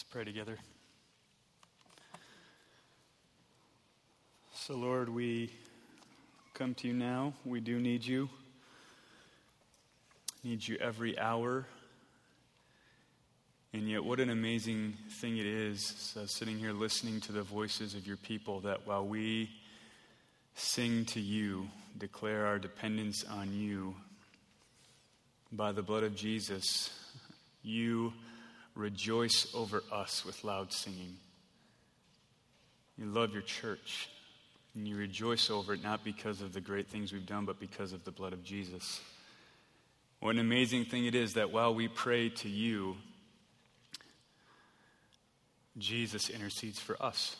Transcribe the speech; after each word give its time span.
Let's 0.00 0.12
pray 0.14 0.24
together. 0.24 0.56
So, 4.54 4.74
Lord, 4.74 5.10
we 5.10 5.50
come 6.54 6.72
to 6.76 6.88
you 6.88 6.94
now. 6.94 7.34
We 7.44 7.60
do 7.60 7.78
need 7.78 8.06
you. 8.06 8.30
Need 10.42 10.66
you 10.66 10.78
every 10.80 11.18
hour. 11.18 11.66
And 13.74 13.90
yet, 13.90 14.02
what 14.02 14.20
an 14.20 14.30
amazing 14.30 14.94
thing 15.20 15.36
it 15.36 15.44
is 15.44 16.16
uh, 16.18 16.24
sitting 16.24 16.58
here 16.58 16.72
listening 16.72 17.20
to 17.22 17.32
the 17.32 17.42
voices 17.42 17.94
of 17.94 18.06
your 18.06 18.16
people 18.16 18.60
that 18.60 18.86
while 18.86 19.06
we 19.06 19.50
sing 20.54 21.04
to 21.06 21.20
you, 21.20 21.68
declare 21.98 22.46
our 22.46 22.58
dependence 22.58 23.22
on 23.30 23.52
you, 23.52 23.94
by 25.52 25.72
the 25.72 25.82
blood 25.82 26.04
of 26.04 26.16
Jesus, 26.16 26.88
you 27.62 28.14
rejoice 28.80 29.46
over 29.54 29.82
us 29.92 30.24
with 30.24 30.42
loud 30.42 30.72
singing. 30.72 31.16
You 32.96 33.06
love 33.06 33.32
your 33.32 33.42
church, 33.42 34.08
and 34.74 34.88
you 34.88 34.96
rejoice 34.96 35.50
over 35.50 35.74
it 35.74 35.82
not 35.82 36.02
because 36.02 36.40
of 36.40 36.52
the 36.52 36.60
great 36.60 36.88
things 36.88 37.12
we've 37.12 37.26
done, 37.26 37.44
but 37.44 37.60
because 37.60 37.92
of 37.92 38.04
the 38.04 38.10
blood 38.10 38.32
of 38.32 38.42
Jesus. 38.42 39.00
What 40.20 40.30
an 40.30 40.40
amazing 40.40 40.86
thing 40.86 41.06
it 41.06 41.14
is 41.14 41.34
that 41.34 41.52
while 41.52 41.74
we 41.74 41.88
pray 41.88 42.30
to 42.30 42.48
you, 42.48 42.96
Jesus 45.78 46.28
intercedes 46.28 46.78
for 46.78 47.00
us. 47.02 47.36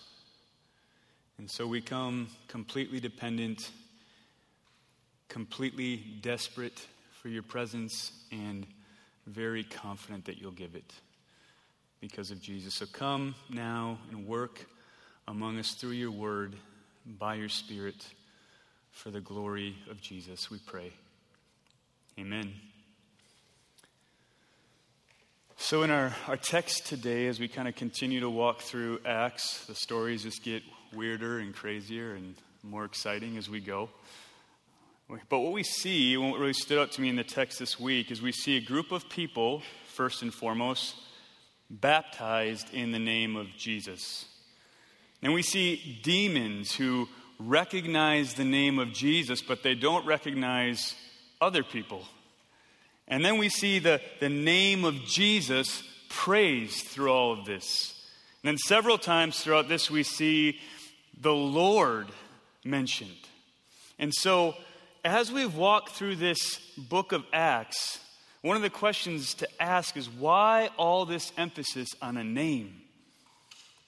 And 1.38 1.50
so 1.50 1.66
we 1.66 1.80
come 1.80 2.28
completely 2.48 3.00
dependent, 3.00 3.70
completely 5.28 5.96
desperate 6.20 6.86
for 7.20 7.28
your 7.28 7.42
presence, 7.42 8.12
and 8.30 8.66
very 9.26 9.64
confident 9.64 10.26
that 10.26 10.38
you'll 10.38 10.52
give 10.52 10.74
it 10.74 10.92
because 12.00 12.30
of 12.30 12.40
Jesus. 12.40 12.74
So 12.74 12.86
come 12.86 13.34
now 13.48 13.98
and 14.10 14.26
work 14.26 14.66
among 15.28 15.58
us 15.58 15.74
through 15.74 15.90
your 15.90 16.10
word, 16.10 16.56
by 17.18 17.34
your 17.34 17.48
Spirit, 17.48 18.06
for 18.90 19.10
the 19.10 19.20
glory 19.20 19.76
of 19.90 20.00
Jesus, 20.00 20.50
we 20.50 20.58
pray. 20.58 20.92
Amen. 22.18 22.52
So, 25.56 25.82
in 25.82 25.90
our, 25.90 26.14
our 26.26 26.36
text 26.36 26.86
today, 26.86 27.26
as 27.26 27.38
we 27.38 27.46
kind 27.46 27.68
of 27.68 27.76
continue 27.76 28.20
to 28.20 28.30
walk 28.30 28.62
through 28.62 29.00
Acts, 29.04 29.66
the 29.66 29.74
stories 29.74 30.22
just 30.22 30.42
get 30.42 30.62
weirder 30.92 31.38
and 31.38 31.54
crazier 31.54 32.14
and 32.14 32.34
more 32.62 32.84
exciting 32.84 33.36
as 33.36 33.48
we 33.48 33.60
go. 33.60 33.90
But 35.28 35.40
what 35.40 35.52
we 35.52 35.62
see, 35.62 36.16
what 36.16 36.38
really 36.38 36.52
stood 36.52 36.78
out 36.78 36.92
to 36.92 37.00
me 37.00 37.08
in 37.08 37.16
the 37.16 37.24
text 37.24 37.58
this 37.58 37.78
week, 37.78 38.10
is 38.10 38.22
we 38.22 38.32
see 38.32 38.56
a 38.56 38.60
group 38.60 38.90
of 38.90 39.08
people, 39.08 39.62
first 39.86 40.22
and 40.22 40.32
foremost, 40.32 40.94
baptized 41.70 42.72
in 42.74 42.92
the 42.92 42.98
name 42.98 43.36
of 43.36 43.46
Jesus. 43.56 44.26
And 45.22 45.32
we 45.32 45.42
see 45.42 46.00
demons 46.02 46.74
who 46.74 47.08
recognize 47.38 48.34
the 48.34 48.44
name 48.44 48.78
of 48.78 48.92
Jesus, 48.92 49.40
but 49.40 49.62
they 49.62 49.74
don't 49.74 50.04
recognize 50.04 50.94
other 51.40 51.62
people. 51.62 52.04
And 53.08 53.24
then 53.24 53.38
we 53.38 53.48
see 53.48 53.78
the, 53.78 54.00
the 54.20 54.28
name 54.28 54.84
of 54.84 54.94
Jesus 55.04 55.82
praised 56.08 56.86
through 56.86 57.10
all 57.10 57.32
of 57.32 57.44
this. 57.44 57.94
And 58.42 58.48
then 58.48 58.58
several 58.58 58.98
times 58.98 59.40
throughout 59.40 59.68
this, 59.68 59.90
we 59.90 60.02
see 60.02 60.58
the 61.20 61.34
Lord 61.34 62.08
mentioned. 62.64 63.10
And 63.98 64.14
so, 64.14 64.54
as 65.04 65.32
we've 65.32 65.54
walked 65.54 65.90
through 65.90 66.16
this 66.16 66.58
book 66.76 67.12
of 67.12 67.24
Acts, 67.32 68.00
one 68.42 68.56
of 68.56 68.62
the 68.62 68.70
questions 68.70 69.34
to 69.34 69.62
ask 69.62 69.96
is 69.96 70.08
why 70.08 70.70
all 70.76 71.04
this 71.04 71.32
emphasis 71.36 71.88
on 72.00 72.16
a 72.16 72.24
name? 72.24 72.80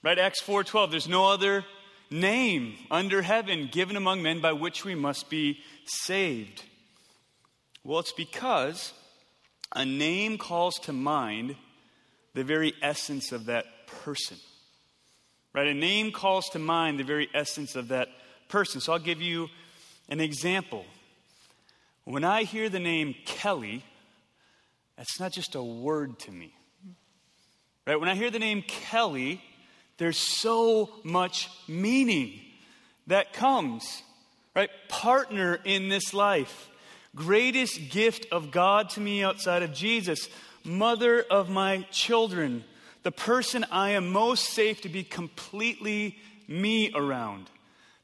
Right? 0.03 0.19
Acts 0.19 0.41
4:12, 0.41 0.91
there's 0.91 1.07
no 1.07 1.29
other 1.29 1.65
name 2.11 2.75
under 2.91 3.21
heaven 3.21 3.67
given 3.71 3.95
among 3.95 4.21
men 4.21 4.41
by 4.41 4.53
which 4.53 4.85
we 4.85 4.93
must 4.93 5.29
be 5.29 5.59
saved. 5.85 6.63
Well, 7.83 7.99
it's 7.99 8.13
because 8.13 8.93
a 9.75 9.85
name 9.85 10.37
calls 10.37 10.75
to 10.79 10.93
mind 10.93 11.55
the 12.33 12.43
very 12.43 12.73
essence 12.81 13.31
of 13.31 13.45
that 13.45 13.65
person. 13.87 14.37
Right? 15.53 15.67
A 15.67 15.73
name 15.73 16.11
calls 16.11 16.49
to 16.49 16.59
mind 16.59 16.99
the 16.99 17.03
very 17.03 17.29
essence 17.33 17.75
of 17.75 17.87
that 17.89 18.09
person. 18.49 18.81
So 18.81 18.93
I'll 18.93 18.99
give 18.99 19.21
you 19.21 19.49
an 20.09 20.19
example. 20.19 20.85
When 22.05 22.23
I 22.23 22.43
hear 22.43 22.69
the 22.69 22.79
name 22.79 23.15
Kelly, 23.25 23.83
that's 25.03 25.19
not 25.19 25.33
just 25.33 25.55
a 25.55 25.61
word 25.61 26.17
to 26.17 26.31
me. 26.31 26.55
Right? 27.85 27.99
When 27.99 28.07
I 28.07 28.15
hear 28.15 28.31
the 28.31 28.39
name 28.39 28.63
Kelly, 28.65 29.43
there's 29.97 30.15
so 30.15 30.91
much 31.03 31.49
meaning 31.67 32.39
that 33.07 33.33
comes. 33.33 34.01
Right? 34.55 34.69
Partner 34.87 35.59
in 35.65 35.89
this 35.89 36.13
life. 36.13 36.69
Greatest 37.17 37.89
gift 37.89 38.27
of 38.31 38.49
God 38.49 38.91
to 38.91 39.01
me 39.01 39.25
outside 39.25 39.61
of 39.61 39.73
Jesus. 39.73 40.29
Mother 40.63 41.21
of 41.29 41.49
my 41.49 41.85
children. 41.91 42.63
The 43.01 43.11
person 43.11 43.65
I 43.69 43.89
am 43.89 44.09
most 44.09 44.51
safe 44.51 44.79
to 44.83 44.89
be 44.89 45.03
completely 45.03 46.17
me 46.47 46.93
around 46.95 47.49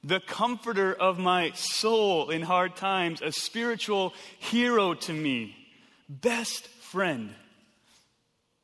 the 0.03 0.19
comforter 0.19 0.93
of 0.93 1.17
my 1.17 1.51
soul 1.51 2.29
in 2.29 2.41
hard 2.41 2.75
times, 2.75 3.21
a 3.21 3.31
spiritual 3.31 4.13
hero 4.37 4.93
to 4.93 5.13
me, 5.13 5.55
best 6.07 6.67
friend. 6.91 7.33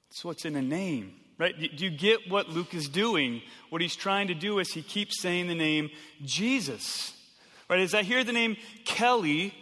That's 0.10 0.26
what's 0.26 0.46
in 0.46 0.56
a 0.56 0.62
name, 0.62 1.14
right? 1.38 1.54
Do 1.60 1.86
you 1.86 1.92
get 1.92 2.30
what 2.30 2.50
Luke 2.50 2.74
is 2.74 2.88
doing? 2.88 3.42
What 3.70 3.82
he's 3.82 3.96
trying 3.96 4.30
to 4.30 4.34
do 4.34 4.60
is 4.60 4.74
he 4.74 4.82
keeps 4.82 5.22
saying 5.22 5.48
the 5.48 5.56
name 5.56 5.90
Jesus, 6.24 7.14
right? 7.70 7.80
As 7.80 7.94
I 7.94 8.04
hear 8.04 8.24
the 8.24 8.34
name 8.34 8.58
Kelly, 8.86 9.54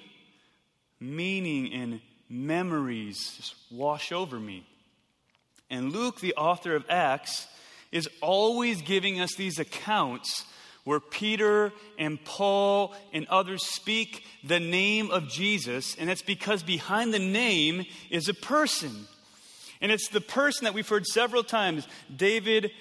meaning 1.00 1.74
and 1.74 2.02
memories 2.30 3.36
just 3.36 3.56
wash 3.70 4.12
over 4.12 4.40
me. 4.40 4.66
And 5.70 5.92
Luke, 5.92 6.20
the 6.20 6.36
author 6.36 6.76
of 6.76 6.86
Acts, 6.90 7.48
is 7.92 8.08
always 8.22 8.82
giving 8.82 9.20
us 9.20 9.36
these 9.36 9.60
accounts 9.60 10.46
where 10.84 11.00
Peter 11.00 11.72
and 11.98 12.24
Paul 12.24 12.94
and 13.14 13.26
others 13.28 13.66
speak 13.66 14.26
the 14.44 14.60
name 14.60 15.12
of 15.12 15.30
Jesus, 15.30 15.96
and 15.98 16.10
it's 16.10 16.22
because 16.22 16.64
behind 16.64 17.14
the 17.14 17.20
name 17.20 17.86
is 18.10 18.28
a 18.28 18.34
person. 18.34 19.08
And 19.82 19.92
it's 19.92 20.10
the 20.10 20.22
person 20.22 20.66
that 20.66 20.74
we've 20.74 20.88
heard 20.88 21.06
several 21.06 21.44
times. 21.44 21.88
David 22.14 22.72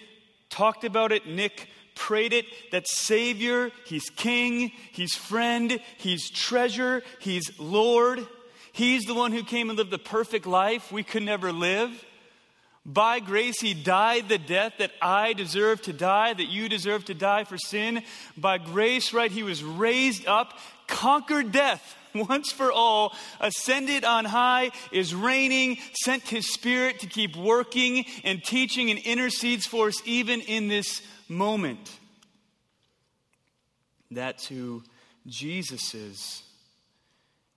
talked 0.50 0.84
about 0.84 1.12
it, 1.12 1.26
Nick 1.26 1.68
prayed 1.94 2.32
it 2.32 2.46
that 2.70 2.88
Savior, 2.88 3.70
He's 3.84 4.08
King, 4.10 4.72
He's 4.92 5.14
friend, 5.14 5.80
He's 5.98 6.30
treasure, 6.30 7.02
He's 7.20 7.58
Lord. 7.58 8.26
He's 8.72 9.04
the 9.04 9.14
one 9.14 9.32
who 9.32 9.44
came 9.44 9.68
and 9.68 9.76
lived 9.76 9.90
the 9.90 9.98
perfect 9.98 10.46
life 10.46 10.90
we 10.90 11.02
could 11.02 11.22
never 11.22 11.52
live. 11.52 12.04
By 12.84 13.20
grace, 13.20 13.60
he 13.60 13.74
died 13.74 14.28
the 14.28 14.38
death 14.38 14.74
that 14.78 14.90
I 15.00 15.34
deserve 15.34 15.82
to 15.82 15.92
die, 15.92 16.34
that 16.34 16.48
you 16.48 16.68
deserve 16.68 17.04
to 17.06 17.14
die 17.14 17.44
for 17.44 17.56
sin. 17.56 18.02
By 18.36 18.58
grace, 18.58 19.12
right, 19.12 19.30
he 19.30 19.44
was 19.44 19.62
raised 19.62 20.26
up, 20.26 20.58
conquered 20.88 21.52
death 21.52 21.96
once 22.14 22.50
for 22.50 22.72
all, 22.72 23.14
ascended 23.40 24.04
on 24.04 24.24
high, 24.24 24.72
is 24.90 25.14
reigning, 25.14 25.78
sent 25.94 26.24
his 26.24 26.52
spirit 26.52 27.00
to 27.00 27.06
keep 27.06 27.36
working 27.36 28.04
and 28.24 28.42
teaching 28.42 28.90
and 28.90 28.98
intercedes 28.98 29.66
for 29.66 29.88
us 29.88 30.02
even 30.04 30.40
in 30.40 30.68
this 30.68 31.02
moment. 31.28 31.98
That's 34.10 34.46
who 34.46 34.82
Jesus 35.26 35.94
is. 35.94 36.42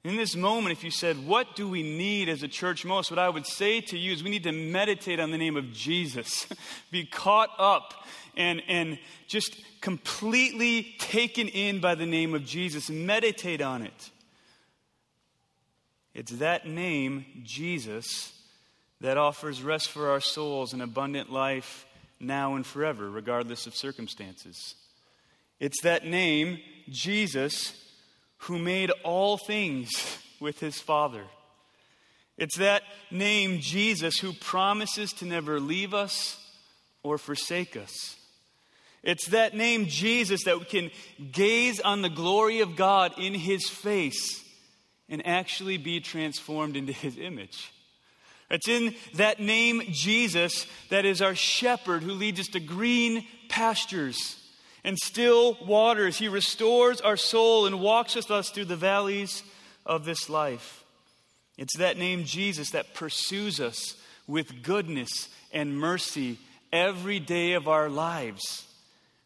In 0.06 0.18
this 0.18 0.36
moment, 0.36 0.72
if 0.72 0.84
you 0.84 0.92
said, 0.92 1.25
What 1.25 1.56
do 1.56 1.68
we 1.68 1.81
need 1.81 2.30
as 2.30 2.44
a 2.44 2.48
church 2.48 2.86
most? 2.86 3.10
What 3.10 3.18
I 3.18 3.28
would 3.28 3.48
say 3.48 3.81
to 3.81 3.98
you 3.98 4.13
is 4.13 4.24
we 4.24 4.30
need 4.30 4.44
to 4.44 4.52
meditate 4.52 5.19
on 5.19 5.31
the 5.31 5.38
name 5.40 5.57
of 5.57 5.74
Jesus, 5.74 6.46
be 6.92 7.07
caught 7.07 7.50
up 7.57 8.06
and, 8.38 8.62
and 8.68 9.00
just 9.25 9.60
completely 9.81 10.96
taken 11.00 11.48
in 11.48 11.80
by 11.80 11.96
the 11.96 12.06
name 12.06 12.36
of 12.36 12.46
Jesus. 12.46 12.88
Meditate 12.88 13.62
on 13.62 13.81
it. 13.81 14.12
It's 16.13 16.34
that 16.34 16.68
name, 16.68 17.25
Jesus, 17.42 18.31
that 19.01 19.18
offers 19.18 19.63
rest 19.63 19.90
for 19.90 20.12
our 20.12 20.22
souls 20.22 20.72
and 20.72 20.84
abundant 20.84 21.31
life 21.31 21.88
now 22.19 22.54
and 22.54 22.63
forever, 22.63 23.10
regardless 23.10 23.66
of 23.66 23.75
circumstances. 23.75 24.75
It's 25.60 25.81
that 25.81 26.06
name, 26.06 26.60
Jesus 26.90 27.85
who 28.40 28.60
made 28.60 28.92
all 29.04 29.38
things 29.38 30.20
with 30.40 30.60
his 30.60 30.80
Father. 30.80 31.24
It's 32.38 32.58
that 32.58 32.84
name, 33.12 33.60
Jesus, 33.60 34.18
who 34.18 34.34
promises 34.34 35.14
to 35.14 35.26
never 35.26 35.60
leave 35.60 35.94
us 35.94 36.38
or 37.02 37.18
forsake 37.18 37.78
us. 37.78 38.18
It's 39.04 39.28
that 39.28 39.56
name, 39.56 39.86
Jesus, 39.86 40.44
that 40.44 40.60
we 40.60 40.66
can 40.66 40.92
gaze 41.32 41.80
on 41.80 42.02
the 42.02 42.10
glory 42.10 42.60
of 42.62 42.76
God 42.76 43.14
in 43.18 43.34
his 43.34 43.70
face 43.70 44.44
and 45.08 45.26
actually 45.26 45.78
be 45.78 46.00
transformed 46.00 46.76
into 46.76 46.92
his 46.92 47.18
image. 47.18 47.72
It's 48.50 48.68
in 48.68 48.96
that 49.16 49.40
name, 49.40 49.84
Jesus, 49.92 50.66
that 50.90 51.06
is 51.06 51.22
our 51.22 51.36
shepherd 51.36 52.04
who 52.04 52.12
leads 52.12 52.40
us 52.40 52.48
to 52.50 52.60
green 52.60 53.26
pastures 53.48 54.42
and 54.86 55.00
still 55.00 55.58
waters. 55.66 56.18
He 56.18 56.28
restores 56.28 57.02
our 57.02 57.18
soul 57.18 57.66
and 57.66 57.82
walks 57.82 58.16
with 58.16 58.30
us 58.30 58.52
through 58.52 58.66
the 58.66 58.76
valleys 58.76 59.44
of 59.84 60.06
this 60.06 60.30
life. 60.30 60.86
It's 61.58 61.78
that 61.78 61.98
name, 61.98 62.24
Jesus, 62.24 62.70
that 62.70 62.94
pursues 62.94 63.60
us 63.60 63.96
with 64.28 64.62
goodness 64.62 65.30
and 65.52 65.78
mercy 65.78 66.38
every 66.72 67.20
day 67.20 67.54
of 67.54 67.68
our 67.68 67.90
lives. 67.90 68.68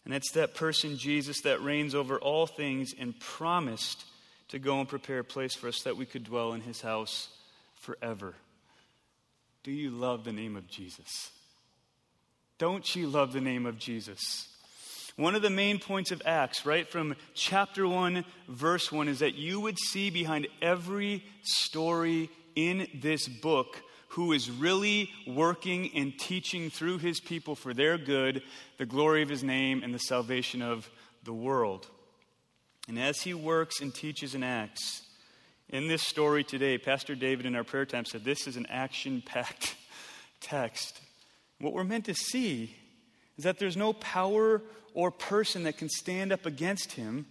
And 0.06 0.14
it's 0.14 0.32
that 0.32 0.56
person, 0.56 0.98
Jesus, 0.98 1.42
that 1.42 1.62
reigns 1.62 1.94
over 1.94 2.18
all 2.18 2.48
things 2.48 2.94
and 2.98 3.20
promised 3.20 4.06
to 4.48 4.60
go 4.60 4.80
and 4.80 4.88
prepare 4.88 5.20
a 5.20 5.26
place 5.26 5.56
for 5.56 5.68
us 5.68 5.82
that 5.82 5.98
we 5.98 6.06
could 6.06 6.24
dwell 6.24 6.54
in 6.54 6.62
his 6.62 6.80
house 6.80 7.28
forever. 7.82 8.34
Do 9.64 9.72
you 9.72 9.92
love 9.92 10.24
the 10.24 10.32
name 10.32 10.56
of 10.56 10.70
Jesus? 10.70 11.32
Don't 12.60 12.96
you 12.96 13.08
love 13.08 13.34
the 13.34 13.42
name 13.42 13.66
of 13.66 13.78
Jesus? 13.78 14.48
One 15.20 15.36
of 15.36 15.42
the 15.42 15.50
main 15.50 15.80
points 15.80 16.12
of 16.12 16.22
Acts, 16.26 16.66
right 16.66 16.88
from 16.88 17.14
chapter 17.34 17.86
1, 17.86 18.24
verse 18.48 18.90
1, 18.90 19.10
is 19.10 19.20
that 19.20 19.36
you 19.36 19.60
would 19.60 19.78
see 19.78 20.10
behind 20.10 20.48
every 20.62 21.26
story 21.42 22.30
in 22.56 22.88
this 22.94 23.28
book 23.28 23.82
who 24.08 24.32
is 24.32 24.50
really 24.50 25.10
working 25.28 25.92
and 25.94 26.18
teaching 26.18 26.70
through 26.70 27.00
his 27.00 27.20
people 27.20 27.56
for 27.56 27.74
their 27.74 27.98
good, 27.98 28.44
the 28.78 28.86
glory 28.86 29.22
of 29.22 29.28
his 29.28 29.44
name, 29.44 29.84
and 29.84 29.94
the 29.94 30.00
salvation 30.00 30.62
of 30.62 30.90
the 31.26 31.34
world. 31.34 31.90
And 32.88 32.98
as 32.98 33.20
he 33.22 33.34
works 33.34 33.82
and 33.82 33.94
teaches 33.94 34.36
in 34.36 34.42
Acts, 34.42 35.02
in 35.68 35.90
this 35.90 36.04
story 36.04 36.46
today, 36.46 36.78
Pastor 36.78 37.14
David 37.14 37.46
in 37.46 37.58
our 37.58 37.66
prayer 37.66 37.86
time 37.86 38.06
said 38.06 38.24
this 38.24 38.48
is 38.48 38.56
an 38.56 38.68
action 38.70 39.22
packed 39.26 39.76
text. 40.40 41.02
What 41.60 41.74
we're 41.74 41.84
meant 41.84 42.06
to 42.06 42.16
see 42.16 42.74
is 43.38 43.44
that 43.44 43.60
there's 43.60 43.76
no 43.76 43.92
power 43.92 44.62
or 44.94 45.12
person 45.12 45.64
that 45.64 45.78
can 45.78 45.90
stand 45.90 46.32
up 46.32 46.46
against 46.46 46.94
him, 46.94 47.28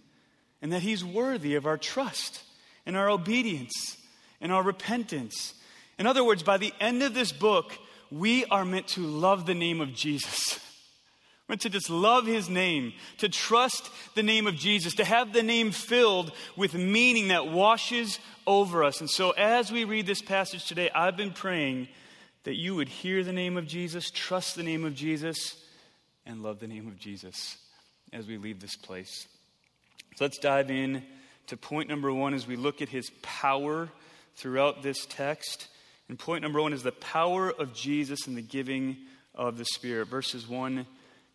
and 0.61 0.71
that 0.73 0.81
he's 0.81 1.03
worthy 1.03 1.55
of 1.55 1.65
our 1.65 1.77
trust 1.77 2.43
and 2.85 2.97
our 2.97 3.09
obedience 3.09 3.97
and 4.41 4.51
our 4.51 4.63
repentance. 4.63 5.53
In 5.97 6.07
other 6.07 6.23
words, 6.23 6.43
by 6.43 6.57
the 6.57 6.73
end 6.79 7.03
of 7.03 7.13
this 7.13 7.31
book, 7.31 7.77
we 8.11 8.45
are 8.45 8.65
meant 8.65 8.87
to 8.89 9.01
love 9.01 9.45
the 9.45 9.53
name 9.53 9.81
of 9.81 9.93
Jesus. 9.93 10.59
We're 11.47 11.53
meant 11.53 11.61
to 11.61 11.69
just 11.69 11.89
love 11.89 12.25
his 12.25 12.49
name, 12.49 12.93
to 13.17 13.29
trust 13.29 13.89
the 14.15 14.23
name 14.23 14.47
of 14.47 14.55
Jesus, 14.55 14.95
to 14.95 15.05
have 15.05 15.33
the 15.33 15.43
name 15.43 15.71
filled 15.71 16.31
with 16.55 16.73
meaning 16.73 17.29
that 17.29 17.47
washes 17.47 18.19
over 18.45 18.83
us. 18.83 18.99
And 18.99 19.09
so, 19.09 19.31
as 19.31 19.71
we 19.71 19.83
read 19.83 20.05
this 20.05 20.21
passage 20.21 20.65
today, 20.65 20.89
I've 20.93 21.17
been 21.17 21.31
praying 21.31 21.87
that 22.43 22.55
you 22.55 22.75
would 22.75 22.89
hear 22.89 23.23
the 23.23 23.33
name 23.33 23.57
of 23.57 23.67
Jesus, 23.67 24.11
trust 24.11 24.55
the 24.55 24.63
name 24.63 24.85
of 24.85 24.95
Jesus, 24.95 25.55
and 26.25 26.41
love 26.41 26.59
the 26.59 26.67
name 26.67 26.87
of 26.87 26.97
Jesus 26.97 27.57
as 28.13 28.27
we 28.27 28.37
leave 28.37 28.59
this 28.59 28.75
place. 28.75 29.27
So 30.15 30.25
let's 30.25 30.37
dive 30.37 30.71
in 30.71 31.03
to 31.47 31.57
point 31.57 31.89
number 31.89 32.13
one 32.13 32.33
as 32.33 32.47
we 32.47 32.55
look 32.55 32.81
at 32.81 32.89
his 32.89 33.09
power 33.21 33.89
throughout 34.35 34.83
this 34.83 35.05
text. 35.05 35.67
And 36.07 36.17
point 36.17 36.41
number 36.41 36.61
one 36.61 36.73
is 36.73 36.83
the 36.83 36.91
power 36.91 37.51
of 37.51 37.73
Jesus 37.73 38.27
and 38.27 38.35
the 38.35 38.41
giving 38.41 38.97
of 39.35 39.57
the 39.57 39.65
Spirit, 39.65 40.07
verses 40.07 40.47
1 40.47 40.85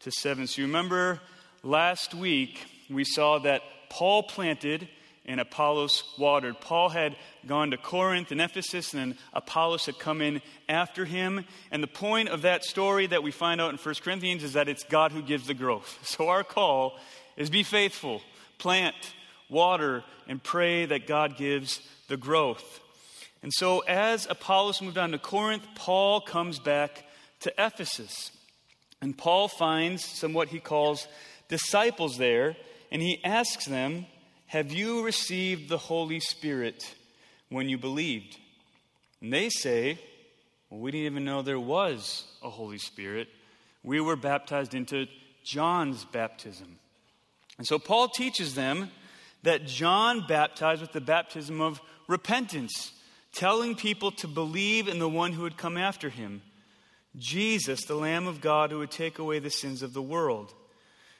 to 0.00 0.10
7. 0.10 0.46
So 0.46 0.62
you 0.62 0.66
remember 0.66 1.20
last 1.62 2.14
week 2.14 2.60
we 2.90 3.04
saw 3.04 3.38
that 3.40 3.62
Paul 3.88 4.24
planted 4.24 4.88
and 5.26 5.40
Apollos 5.40 6.04
watered. 6.18 6.60
Paul 6.60 6.90
had 6.90 7.16
gone 7.46 7.70
to 7.70 7.76
Corinth 7.76 8.30
and 8.30 8.40
Ephesus, 8.40 8.92
and 8.92 9.00
then 9.00 9.18
Apollos 9.32 9.86
had 9.86 9.98
come 9.98 10.20
in 10.20 10.42
after 10.68 11.04
him. 11.04 11.44
And 11.70 11.82
the 11.82 11.88
point 11.88 12.28
of 12.28 12.42
that 12.42 12.64
story 12.64 13.06
that 13.06 13.22
we 13.22 13.30
find 13.30 13.60
out 13.60 13.70
in 13.70 13.78
1 13.78 13.94
Corinthians 14.02 14.42
is 14.42 14.52
that 14.52 14.68
it's 14.68 14.84
God 14.84 15.12
who 15.12 15.22
gives 15.22 15.46
the 15.46 15.54
growth. 15.54 15.98
So 16.14 16.28
our 16.28 16.44
call 16.44 16.98
is 17.36 17.50
be 17.50 17.64
faithful, 17.64 18.20
plant, 18.58 18.94
water, 19.48 20.04
and 20.28 20.42
pray 20.42 20.86
that 20.86 21.08
God 21.08 21.36
gives 21.36 21.80
the 22.08 22.16
growth. 22.16 22.80
And 23.42 23.52
so 23.52 23.80
as 23.80 24.26
Apollos 24.30 24.80
moved 24.80 24.96
on 24.96 25.10
to 25.10 25.18
Corinth, 25.18 25.66
Paul 25.74 26.20
comes 26.20 26.58
back 26.58 27.04
to 27.40 27.52
Ephesus. 27.58 28.30
And 29.02 29.18
Paul 29.18 29.48
finds 29.48 30.04
some 30.04 30.32
what 30.32 30.48
he 30.48 30.60
calls 30.60 31.08
disciples 31.48 32.16
there, 32.16 32.56
and 32.90 33.02
he 33.02 33.22
asks 33.24 33.66
them, 33.66 34.06
have 34.46 34.72
you 34.72 35.04
received 35.04 35.68
the 35.68 35.78
Holy 35.78 36.20
Spirit 36.20 36.94
when 37.48 37.68
you 37.68 37.78
believed? 37.78 38.38
And 39.20 39.32
they 39.32 39.48
say, 39.48 39.98
Well, 40.70 40.80
we 40.80 40.90
didn't 40.90 41.06
even 41.06 41.24
know 41.24 41.42
there 41.42 41.58
was 41.58 42.24
a 42.42 42.50
Holy 42.50 42.78
Spirit. 42.78 43.28
We 43.82 44.00
were 44.00 44.16
baptized 44.16 44.74
into 44.74 45.06
John's 45.42 46.04
baptism. 46.04 46.78
And 47.58 47.66
so 47.66 47.78
Paul 47.78 48.08
teaches 48.08 48.54
them 48.54 48.90
that 49.42 49.66
John 49.66 50.24
baptized 50.26 50.80
with 50.80 50.92
the 50.92 51.00
baptism 51.00 51.60
of 51.60 51.80
repentance, 52.08 52.92
telling 53.32 53.74
people 53.74 54.10
to 54.12 54.26
believe 54.28 54.88
in 54.88 54.98
the 54.98 55.08
one 55.08 55.32
who 55.32 55.42
would 55.42 55.56
come 55.56 55.76
after 55.76 56.08
him 56.08 56.42
Jesus, 57.16 57.84
the 57.84 57.94
Lamb 57.94 58.26
of 58.26 58.40
God 58.40 58.70
who 58.70 58.78
would 58.78 58.90
take 58.90 59.18
away 59.18 59.38
the 59.38 59.50
sins 59.50 59.82
of 59.82 59.92
the 59.92 60.02
world. 60.02 60.52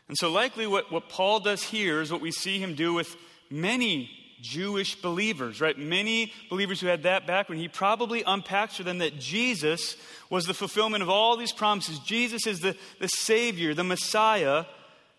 And 0.09 0.17
so, 0.19 0.31
likely, 0.31 0.67
what, 0.67 0.93
what 0.93 1.09
Paul 1.09 1.41
does 1.41 1.63
here 1.63 2.01
is 2.01 2.13
what 2.13 2.21
we 2.21 2.31
see 2.31 2.59
him 2.59 2.75
do 2.75 2.93
with 2.93 3.17
many 3.51 4.11
Jewish 4.41 5.01
believers, 5.01 5.61
right? 5.61 5.79
Many 5.79 6.31
believers 6.51 6.81
who 6.81 6.87
had 6.87 7.05
that 7.05 7.27
background. 7.27 7.63
He 7.63 7.69
probably 7.69 8.23
unpacks 8.27 8.77
for 8.77 8.83
them 8.83 8.99
that 8.99 9.19
Jesus 9.19 9.97
was 10.29 10.45
the 10.45 10.53
fulfillment 10.53 11.03
of 11.03 11.09
all 11.09 11.37
these 11.37 11.53
promises. 11.53 11.99
Jesus 12.01 12.47
is 12.47 12.61
the, 12.61 12.77
the 13.01 13.09
Savior, 13.09 13.73
the 13.73 13.85
Messiah 13.85 14.67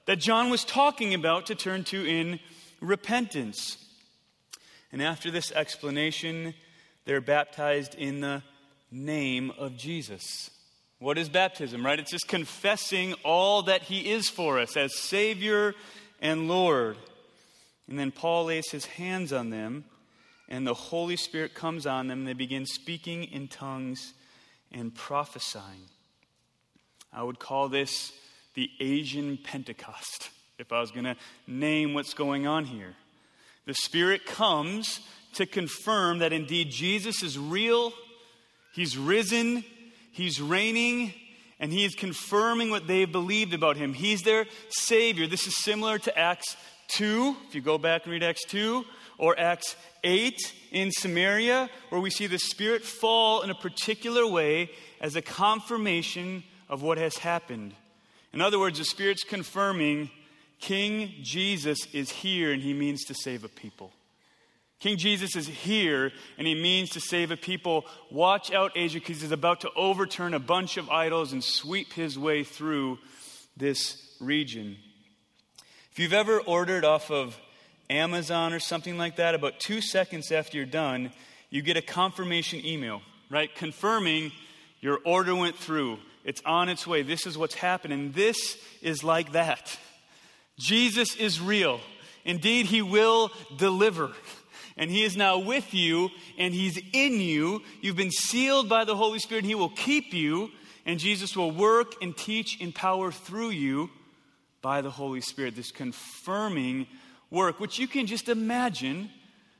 that 0.05 0.19
John 0.19 0.51
was 0.51 0.63
talking 0.63 1.15
about 1.15 1.47
to 1.47 1.55
turn 1.55 1.83
to 1.85 2.05
in 2.05 2.39
repentance. 2.79 3.77
And 4.91 5.01
after 5.01 5.31
this 5.31 5.51
explanation, 5.51 6.53
they're 7.05 7.21
baptized 7.21 7.95
in 7.95 8.21
the 8.21 8.43
name 8.91 9.51
of 9.57 9.75
Jesus. 9.75 10.51
What 10.99 11.17
is 11.17 11.29
baptism, 11.29 11.85
right? 11.85 11.99
It's 11.99 12.11
just 12.11 12.27
confessing 12.27 13.13
all 13.23 13.63
that 13.63 13.83
He 13.83 14.11
is 14.11 14.29
for 14.29 14.59
us 14.59 14.77
as 14.77 14.97
Savior 14.97 15.75
and 16.21 16.47
Lord. 16.47 16.97
And 17.87 17.99
then 17.99 18.11
Paul 18.11 18.45
lays 18.45 18.71
his 18.71 18.85
hands 18.85 19.31
on 19.31 19.49
them, 19.49 19.85
and 20.49 20.65
the 20.65 20.73
Holy 20.73 21.17
Spirit 21.17 21.53
comes 21.53 21.85
on 21.85 22.07
them, 22.07 22.19
and 22.19 22.27
they 22.27 22.33
begin 22.33 22.65
speaking 22.65 23.25
in 23.25 23.47
tongues 23.47 24.13
and 24.71 24.93
prophesying. 24.93 25.89
I 27.13 27.23
would 27.23 27.39
call 27.39 27.69
this 27.69 28.11
the 28.55 28.69
Asian 28.79 29.37
Pentecost, 29.37 30.29
if 30.57 30.71
I 30.71 30.79
was 30.79 30.91
going 30.91 31.05
to 31.05 31.15
name 31.45 31.93
what's 31.93 32.13
going 32.13 32.47
on 32.47 32.65
here. 32.65 32.95
The 33.65 33.73
Spirit 33.73 34.25
comes 34.25 35.01
to 35.33 35.45
confirm 35.45 36.19
that 36.19 36.33
indeed 36.33 36.71
Jesus 36.71 37.21
is 37.21 37.37
real, 37.37 37.93
He's 38.73 38.97
risen, 38.97 39.63
He's 40.15 40.39
reigning 40.39 41.13
and 41.59 41.73
he 41.73 41.83
is 41.83 41.93
confirming 41.93 42.69
what 42.69 42.87
they 42.87 43.03
believed 43.03 43.53
about 43.53 43.75
him. 43.75 43.93
He's 43.93 44.21
their 44.21 44.45
Savior. 44.69 45.27
This 45.27 45.45
is 45.45 45.57
similar 45.57 45.99
to 45.99 46.17
Acts 46.17 46.55
2, 46.87 47.35
if 47.49 47.53
you 47.53 47.59
go 47.59 47.77
back 47.77 48.05
and 48.05 48.13
read 48.13 48.23
Acts 48.23 48.45
2, 48.45 48.85
or 49.17 49.37
Acts 49.37 49.75
8 50.05 50.53
in 50.71 50.89
Samaria, 50.93 51.69
where 51.89 51.99
we 51.99 52.09
see 52.09 52.27
the 52.27 52.39
Spirit 52.39 52.83
fall 52.83 53.41
in 53.41 53.49
a 53.49 53.55
particular 53.55 54.25
way 54.25 54.71
as 55.01 55.17
a 55.17 55.21
confirmation 55.21 56.45
of 56.69 56.81
what 56.81 56.97
has 56.97 57.17
happened. 57.17 57.73
In 58.31 58.39
other 58.39 58.57
words, 58.57 58.79
the 58.79 58.85
Spirit's 58.85 59.25
confirming 59.25 60.09
King 60.61 61.11
Jesus 61.23 61.87
is 61.93 62.09
here 62.09 62.53
and 62.53 62.61
he 62.61 62.73
means 62.73 63.03
to 63.03 63.13
save 63.13 63.43
a 63.43 63.49
people. 63.49 63.91
King 64.79 64.97
Jesus 64.97 65.35
is 65.35 65.47
here 65.47 66.11
and 66.37 66.45
he 66.45 66.53
means 66.53 66.91
to 66.91 66.99
save 66.99 67.31
a 67.31 67.37
people. 67.37 67.85
Watch 68.11 68.51
out, 68.51 68.73
Asia, 68.75 68.99
because 68.99 69.21
he's 69.21 69.31
about 69.31 69.61
to 69.61 69.71
overturn 69.75 70.33
a 70.33 70.39
bunch 70.39 70.77
of 70.77 70.89
idols 70.89 71.33
and 71.33 71.43
sweep 71.43 71.93
his 71.93 72.19
way 72.19 72.43
through 72.43 72.99
this 73.57 74.15
region. 74.19 74.77
If 75.91 75.99
you've 75.99 76.13
ever 76.13 76.41
ordered 76.41 76.83
off 76.83 77.09
of 77.09 77.39
Amazon 77.89 78.51
or 78.51 78.59
something 78.59 78.97
like 78.97 79.15
that, 79.15 79.33
about 79.33 79.59
two 79.59 79.79
seconds 79.79 80.31
after 80.31 80.57
you're 80.57 80.65
done, 80.65 81.11
you 81.49 81.61
get 81.61 81.77
a 81.77 81.81
confirmation 81.81 82.65
email, 82.65 83.01
right? 83.29 83.53
Confirming 83.55 84.31
your 84.81 84.99
order 85.05 85.33
went 85.35 85.55
through. 85.55 85.99
It's 86.25 86.41
on 86.45 86.69
its 86.69 86.85
way. 86.85 87.01
This 87.01 87.25
is 87.25 87.37
what's 87.37 87.55
happening. 87.55 88.11
This 88.11 88.57
is 88.81 89.03
like 89.03 89.31
that. 89.31 89.77
Jesus 90.57 91.15
is 91.15 91.39
real. 91.39 91.79
Indeed, 92.25 92.65
he 92.65 92.81
will 92.81 93.31
deliver 93.55 94.11
and 94.77 94.91
He 94.91 95.03
is 95.03 95.15
now 95.15 95.37
with 95.37 95.73
you, 95.73 96.09
and 96.37 96.53
He's 96.53 96.77
in 96.93 97.19
you. 97.19 97.61
You've 97.81 97.95
been 97.95 98.11
sealed 98.11 98.69
by 98.69 98.85
the 98.85 98.95
Holy 98.95 99.19
Spirit, 99.19 99.43
and 99.43 99.49
He 99.49 99.55
will 99.55 99.69
keep 99.69 100.13
you, 100.13 100.51
and 100.85 100.99
Jesus 100.99 101.35
will 101.35 101.51
work 101.51 101.93
and 102.01 102.15
teach 102.15 102.59
in 102.61 102.71
power 102.71 103.11
through 103.11 103.49
you 103.49 103.89
by 104.61 104.81
the 104.81 104.91
Holy 104.91 105.21
Spirit. 105.21 105.55
This 105.55 105.71
confirming 105.71 106.87
work, 107.29 107.59
which 107.59 107.79
you 107.79 107.87
can 107.87 108.07
just 108.07 108.29
imagine 108.29 109.09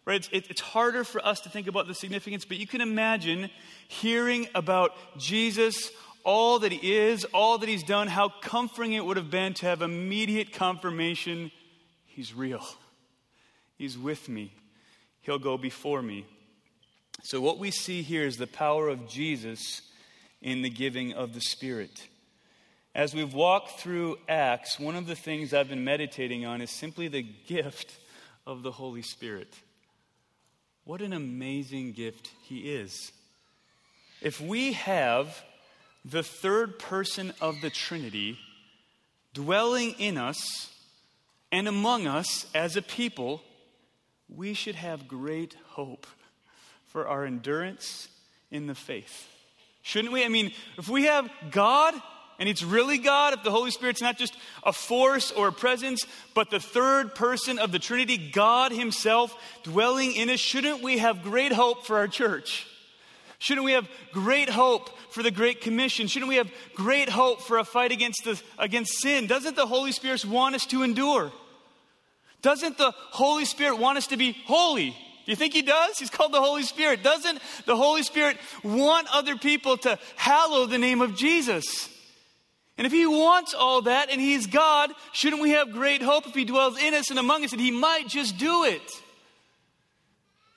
Right? 0.06 0.30
It's, 0.32 0.50
it's 0.50 0.62
harder 0.62 1.04
for 1.04 1.26
us 1.26 1.42
to 1.42 1.50
think 1.50 1.68
about 1.68 1.88
the 1.88 1.96
significance, 1.96 2.46
but 2.46 2.58
you 2.58 2.68
can 2.68 2.80
imagine 2.80 3.50
hearing 3.88 4.48
about 4.54 4.92
Jesus, 5.18 5.92
all 6.24 6.60
that 6.60 6.72
he 6.72 6.96
is, 6.96 7.26
all 7.26 7.58
that 7.58 7.68
he's 7.68 7.84
done, 7.84 8.08
how 8.08 8.30
comforting 8.30 8.94
it 8.94 9.04
would 9.04 9.18
have 9.18 9.32
been 9.32 9.56
to 9.56 9.66
have 9.66 9.82
immediate 9.82 10.54
confirmation 10.54 11.52
he's 12.06 12.36
real. 12.36 12.64
He's 13.78 13.98
with 13.98 14.30
me. 14.30 14.54
He'll 15.25 15.39
go 15.39 15.58
before 15.58 16.03
me. 16.03 16.25
So, 17.24 17.41
what 17.41 17.58
we 17.58 17.72
see 17.72 18.03
here 18.03 18.27
is 18.27 18.38
the 18.38 18.46
power 18.46 18.88
of 18.88 19.08
Jesus 19.10 19.82
in 20.39 20.62
the 20.62 20.70
giving 20.70 21.13
of 21.13 21.34
the 21.34 21.41
Spirit. 21.41 22.08
As 22.94 23.15
we've 23.15 23.34
walked 23.34 23.79
through 23.79 24.20
Acts, 24.29 24.79
one 24.79 24.96
of 24.96 25.08
the 25.08 25.15
things 25.15 25.51
I've 25.51 25.67
been 25.67 25.84
meditating 25.84 26.46
on 26.46 26.62
is 26.62 26.70
simply 26.70 27.08
the 27.08 27.24
gift 27.24 27.98
of 28.46 28.62
the 28.62 28.72
Holy 28.72 29.01
Spirit. 29.01 29.51
What 30.84 31.01
an 31.01 31.12
amazing 31.12 31.94
gift 31.94 32.29
He 32.44 32.75
is. 32.75 33.12
If 34.22 34.39
we 34.39 34.74
have 34.74 35.44
the 36.05 36.24
third 36.24 36.77
person 36.77 37.34
of 37.41 37.62
the 37.62 37.72
Trinity 37.72 38.38
dwelling 39.34 39.96
in 39.98 40.20
us 40.20 40.72
and 41.51 41.67
among 41.67 42.05
us 42.05 42.46
as 42.53 42.77
a 42.77 42.82
people, 42.84 43.41
we 44.29 44.53
should 44.53 44.75
have 44.75 45.08
great 45.08 45.55
hope 45.70 46.08
for 46.86 47.08
our 47.08 47.25
endurance 47.25 48.08
in 48.51 48.67
the 48.67 48.75
faith. 48.75 49.27
Shouldn't 49.82 50.13
we? 50.13 50.24
I 50.24 50.29
mean, 50.29 50.51
if 50.77 50.89
we 50.89 51.03
have 51.03 51.29
God 51.51 51.94
and 52.39 52.50
it's 52.50 52.63
really 52.63 52.98
God, 52.98 53.34
if 53.34 53.44
the 53.44 53.51
Holy 53.51 53.72
Spirit's 53.72 54.01
not 54.01 54.17
just 54.17 54.36
a 54.63 54.74
force 54.74 55.32
or 55.32 55.48
a 55.48 55.53
presence, 55.53 56.05
but 56.34 56.50
the 56.50 56.60
third 56.60 57.15
person 57.15 57.60
of 57.60 57.72
the 57.72 57.79
Trinity, 57.79 58.17
God 58.17 58.72
Himself 58.72 59.36
dwelling 59.63 60.13
in 60.13 60.29
us, 60.29 60.39
shouldn't 60.39 60.84
we 60.84 60.98
have 60.98 61.24
great 61.24 61.53
hope 61.53 61.86
for 61.86 61.98
our 61.98 62.08
church? 62.08 62.67
Shouldn't 63.38 63.65
we 63.65 63.74
have 63.74 63.88
great 64.12 64.50
hope 64.50 64.89
for 65.12 65.22
the 65.22 65.32
Great 65.32 65.62
Commission? 65.62 66.08
Shouldn't 66.08 66.29
we 66.29 66.38
have 66.38 66.51
great 66.74 67.10
hope 67.10 67.41
for 67.41 67.58
a 67.58 67.63
fight 67.63 67.91
against, 67.91 68.24
the, 68.24 68.41
against 68.58 69.00
sin? 69.00 69.27
Doesn't 69.27 69.55
the 69.55 69.67
Holy 69.67 69.91
Spirit 69.91 70.25
want 70.25 70.55
us 70.55 70.65
to 70.67 70.84
endure? 70.84 71.32
Doesn't 72.46 72.78
the 72.78 72.92
Holy 73.10 73.44
Spirit 73.44 73.80
want 73.80 73.98
us 73.98 74.06
to 74.08 74.18
be 74.18 74.38
holy? 74.46 74.92
Do 74.92 75.32
you 75.32 75.36
think 75.36 75.52
He 75.52 75.64
does? 75.64 75.98
He's 75.98 76.12
called 76.12 76.32
the 76.32 76.40
Holy 76.40 76.62
Spirit. 76.62 77.02
Doesn't 77.02 77.40
the 77.66 77.75
Holy 77.75 78.04
Spirit 78.04 78.38
want 78.64 79.08
other 79.12 79.36
people 79.36 79.78
to 79.78 79.98
hallow 80.16 80.68
the 80.68 80.78
name 80.78 81.02
of 81.02 81.16
Jesus? 81.16 81.90
And 82.78 82.86
if 82.86 82.94
he 82.94 83.08
wants 83.08 83.56
all 83.56 83.82
that 83.84 84.12
and 84.12 84.22
he's 84.22 84.46
God, 84.46 84.92
shouldn't 85.12 85.42
we 85.42 85.52
have 85.52 85.72
great 85.72 86.04
hope 86.04 86.28
if 86.28 86.36
he 86.36 86.46
dwells 86.46 86.78
in 86.78 86.94
us 86.94 87.10
and 87.10 87.18
among 87.18 87.44
us 87.44 87.50
that 87.50 87.60
he 87.60 87.72
might 87.72 88.10
just 88.10 88.38
do 88.38 88.64
it? 88.64 88.92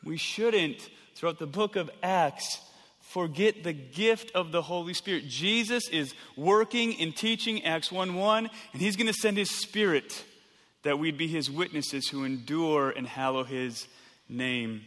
We 0.05 0.19
shouldn't, 0.19 0.87
throughout 1.15 1.39
the 1.39 1.47
book 1.47 1.77
of 1.77 1.91
Acts, 2.03 2.61
forget 3.01 3.65
the 3.65 3.73
gift 3.73 4.33
of 4.35 4.53
the 4.53 4.61
Holy 4.61 4.93
Spirit. 4.93 5.27
Jesus 5.27 5.89
is 5.89 6.13
working 6.37 7.01
and 7.01 7.17
teaching 7.17 7.65
Acts 7.65 7.91
1 7.91 8.15
1, 8.15 8.51
and 8.75 8.83
he's 8.83 8.97
going 8.97 9.07
to 9.07 9.15
send 9.15 9.39
his 9.39 9.51
spirit 9.51 10.23
that 10.83 10.99
we'd 10.99 11.19
be 11.19 11.29
his 11.29 11.51
witnesses 11.51 12.09
who 12.09 12.25
endure 12.25 12.91
and 12.91 13.07
hallow 13.07 13.45
his 13.45 13.87
name. 14.29 14.83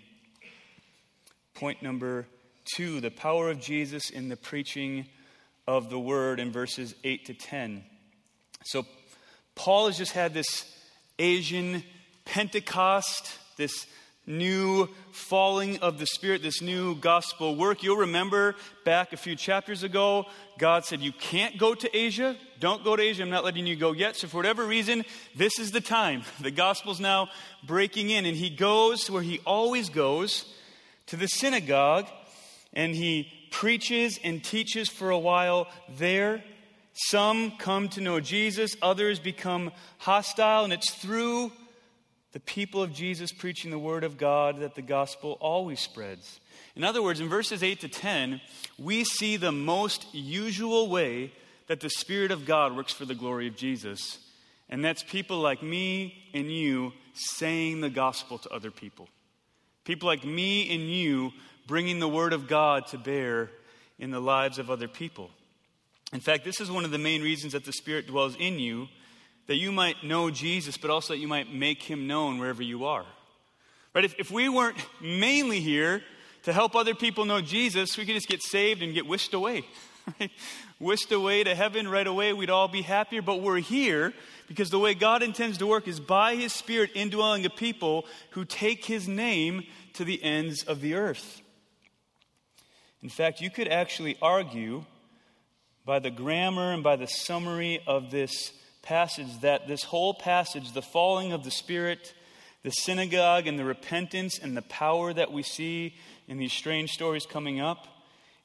Point 1.54 1.82
number 1.82 2.28
two 2.76 3.02
the 3.02 3.12
power 3.12 3.50
of 3.50 3.60
Jesus 3.60 4.10
in 4.10 4.30
the 4.30 4.38
preaching 4.38 5.06
of 5.68 5.90
the 5.90 6.00
word 6.00 6.40
in 6.40 6.52
verses 6.52 6.96
8 7.04 7.26
to 7.26 7.34
10. 7.34 7.84
So, 8.64 8.86
Paul 9.56 9.88
has 9.88 9.98
just 9.98 10.14
had 10.14 10.34
this 10.34 10.66
Asian 11.20 11.84
Pentecost, 12.26 13.38
this 13.58 13.86
new 14.28 14.88
falling 15.12 15.80
of 15.80 15.98
the 16.00 16.06
Spirit, 16.06 16.42
this 16.42 16.62
new 16.62 16.96
gospel 16.96 17.56
work. 17.56 17.84
You'll 17.84 17.98
remember 17.98 18.56
back 18.86 19.14
a 19.14 19.18
few 19.18 19.36
chapters 19.36 19.84
ago, 19.84 20.26
God 20.58 20.86
said, 20.86 21.02
You 21.02 21.12
can't 21.12 21.58
go 21.58 21.74
to 21.74 21.98
Asia. 21.98 22.36
Don't 22.60 22.84
go 22.84 22.96
to 22.96 23.02
Asia. 23.02 23.24
I'm 23.24 23.30
not 23.30 23.44
letting 23.44 23.66
you 23.66 23.76
go 23.76 23.92
yet. 23.92 24.16
So, 24.16 24.28
for 24.28 24.38
whatever 24.38 24.66
reason, 24.66 25.04
this 25.36 25.60
is 25.60 25.72
the 25.72 25.82
time. 25.82 26.24
The 26.42 26.52
gospel's 26.52 27.00
now 27.00 27.30
breaking 27.64 28.10
in. 28.10 28.26
And 28.26 28.36
he 28.36 28.50
goes 28.50 29.10
where 29.10 29.22
he 29.22 29.40
always 29.46 29.90
goes 29.90 30.46
to 31.08 31.16
the 31.16 31.28
synagogue, 31.28 32.08
and 32.74 32.96
he 32.96 33.28
preaches 33.52 34.20
and 34.24 34.44
teaches 34.44 34.90
for 34.90 35.10
a 35.10 35.20
while 35.20 35.68
there. 35.98 36.44
Some 36.94 37.52
come 37.58 37.90
to 37.90 38.02
know 38.02 38.20
Jesus, 38.20 38.76
others 38.82 39.20
become 39.20 39.72
hostile, 39.98 40.64
and 40.64 40.74
it's 40.74 40.92
through 40.92 41.52
the 42.34 42.40
people 42.40 42.82
of 42.82 42.94
Jesus 42.94 43.32
preaching 43.32 43.72
the 43.72 43.80
word 43.80 44.04
of 44.04 44.18
God 44.18 44.60
that 44.60 44.76
the 44.76 44.82
gospel 44.82 45.38
always 45.42 45.80
spreads. 45.80 46.40
In 46.76 46.84
other 46.84 47.04
words, 47.04 47.20
in 47.20 47.28
verses 47.28 47.64
8 47.64 47.82
to 47.82 47.88
10, 47.90 48.42
we 48.80 49.04
see 49.04 49.36
the 49.36 49.52
most 49.52 50.06
usual 50.14 50.90
way 50.90 51.34
that 51.68 51.82
the 51.82 51.90
Spirit 51.90 52.32
of 52.32 52.46
God 52.46 52.76
works 52.76 52.94
for 52.94 53.06
the 53.06 53.16
glory 53.16 53.48
of 53.48 53.56
Jesus, 53.56 54.20
and 54.70 54.84
that's 54.84 55.04
people 55.04 55.40
like 55.40 55.62
me 55.62 56.30
and 56.34 56.52
you 56.52 56.94
saying 57.14 57.82
the 57.82 57.90
gospel 57.90 58.38
to 58.38 58.50
other 58.50 58.72
people. 58.72 59.10
People 59.84 60.08
like 60.08 60.24
me 60.24 60.74
and 60.74 60.90
you 60.90 61.32
bringing 61.68 62.00
the 62.00 62.08
Word 62.08 62.34
of 62.34 62.48
God 62.48 62.88
to 62.88 62.98
bear 62.98 63.50
in 64.00 64.12
the 64.12 64.22
lives 64.22 64.58
of 64.58 64.70
other 64.70 64.88
people. 64.88 65.30
In 66.14 66.20
fact, 66.20 66.44
this 66.44 66.60
is 66.60 66.72
one 66.72 66.86
of 66.86 66.92
the 66.92 66.98
main 66.98 67.22
reasons 67.22 67.54
that 67.54 67.66
the 67.66 67.74
Spirit 67.74 68.08
dwells 68.08 68.36
in 68.38 68.60
you, 68.60 68.88
that 69.48 69.56
you 69.56 69.72
might 69.72 70.04
know 70.04 70.30
Jesus, 70.30 70.78
but 70.78 70.90
also 70.90 71.14
that 71.14 71.20
you 71.20 71.28
might 71.28 71.54
make 71.54 71.84
him 71.84 72.08
known 72.08 72.40
wherever 72.40 72.64
you 72.64 72.86
are. 72.86 73.06
Right? 73.94 74.06
If, 74.06 74.16
if 74.18 74.32
we 74.32 74.50
weren't 74.50 74.78
mainly 75.02 75.60
here 75.60 76.02
to 76.44 76.54
help 76.54 76.76
other 76.76 76.96
people 76.96 77.26
know 77.26 77.42
Jesus, 77.42 77.98
we 77.98 78.06
could 78.06 78.16
just 78.16 78.28
get 78.28 78.42
saved 78.42 78.82
and 78.82 78.94
get 78.94 79.06
whisked 79.06 79.34
away. 79.34 79.66
Right? 80.20 80.32
Whisked 80.80 81.12
away 81.12 81.44
to 81.44 81.54
heaven 81.54 81.88
right 81.88 82.08
away, 82.08 82.34
we'd 82.34 82.50
all 82.50 82.68
be 82.68 82.82
happier. 82.82 83.22
But 83.22 83.44
we're 83.44 83.60
here 83.60 84.14
because 84.48 84.72
the 84.72 84.80
way 84.80 84.96
God 84.96 85.22
intends 85.22 85.60
to 85.60 85.68
work 85.68 85.88
is 85.88 86.00
by 86.00 86.34
his 86.36 86.52
Spirit 86.52 86.90
indwelling 86.96 87.46
a 87.46 87.52
people 87.52 88.08
who 88.32 88.44
take 88.44 88.84
his 88.84 89.08
name 89.08 89.62
to 89.94 90.04
the 90.04 90.22
ends 90.24 90.64
of 90.64 90.82
the 90.82 90.96
earth. 90.96 91.44
In 93.04 93.10
fact, 93.10 93.42
you 93.42 93.52
could 93.52 93.68
actually 93.68 94.18
argue 94.24 94.84
by 95.86 96.00
the 96.00 96.10
grammar 96.10 96.74
and 96.74 96.84
by 96.84 96.96
the 96.96 97.08
summary 97.08 97.80
of 97.86 98.10
this 98.10 98.52
passage 98.82 99.42
that 99.42 99.68
this 99.68 99.84
whole 99.84 100.14
passage, 100.14 100.74
the 100.74 100.82
falling 100.82 101.32
of 101.32 101.44
the 101.44 101.52
Spirit, 101.52 102.14
the 102.64 102.72
synagogue, 102.72 103.48
and 103.48 103.58
the 103.58 103.66
repentance 103.66 104.40
and 104.40 104.56
the 104.56 104.62
power 104.64 105.14
that 105.14 105.32
we 105.32 105.44
see 105.44 105.96
in 106.28 106.38
these 106.38 106.54
strange 106.54 106.92
stories 106.92 107.26
coming 107.26 107.60
up, 107.60 107.88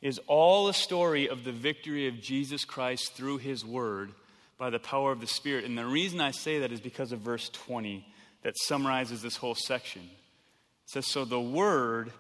is 0.02 0.20
all 0.26 0.68
a 0.68 0.74
story 0.74 1.28
of 1.28 1.44
the 1.44 1.52
victory 1.52 2.06
of 2.06 2.20
Jesus 2.20 2.64
Christ 2.64 3.14
through 3.14 3.38
his 3.38 3.64
word 3.64 4.12
by 4.58 4.70
the 4.70 4.78
power 4.78 5.12
of 5.12 5.20
the 5.20 5.26
Spirit. 5.26 5.64
And 5.64 5.76
the 5.76 5.86
reason 5.86 6.20
I 6.20 6.30
say 6.30 6.60
that 6.60 6.72
is 6.72 6.80
because 6.80 7.12
of 7.12 7.20
verse 7.20 7.48
20 7.50 8.06
that 8.42 8.56
summarizes 8.58 9.22
this 9.22 9.36
whole 9.36 9.54
section. 9.54 10.02
It 10.02 10.90
says, 10.90 11.06
So 11.06 11.24
the 11.24 11.40
word 11.40 12.12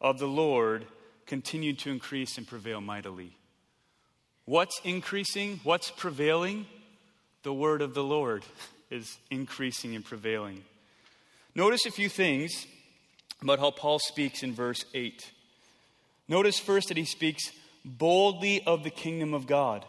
of 0.00 0.18
the 0.18 0.28
Lord 0.28 0.86
continued 1.26 1.78
to 1.80 1.90
increase 1.90 2.38
and 2.38 2.46
prevail 2.46 2.80
mightily. 2.80 3.36
What's 4.44 4.80
increasing? 4.84 5.60
What's 5.64 5.90
prevailing? 5.90 6.66
The 7.42 7.52
word 7.52 7.82
of 7.82 7.94
the 7.94 8.04
Lord 8.04 8.44
is 8.90 9.18
increasing 9.30 9.96
and 9.96 10.04
prevailing. 10.04 10.62
Notice 11.54 11.86
a 11.86 11.90
few 11.90 12.08
things 12.08 12.66
about 13.40 13.58
how 13.58 13.72
Paul 13.72 13.98
speaks 13.98 14.42
in 14.42 14.54
verse 14.54 14.84
8. 14.94 15.30
Notice 16.28 16.60
first 16.60 16.88
that 16.88 16.96
he 16.96 17.04
speaks 17.04 17.50
boldly 17.84 18.62
of 18.64 18.84
the 18.84 18.90
kingdom 18.90 19.34
of 19.34 19.46
God. 19.46 19.84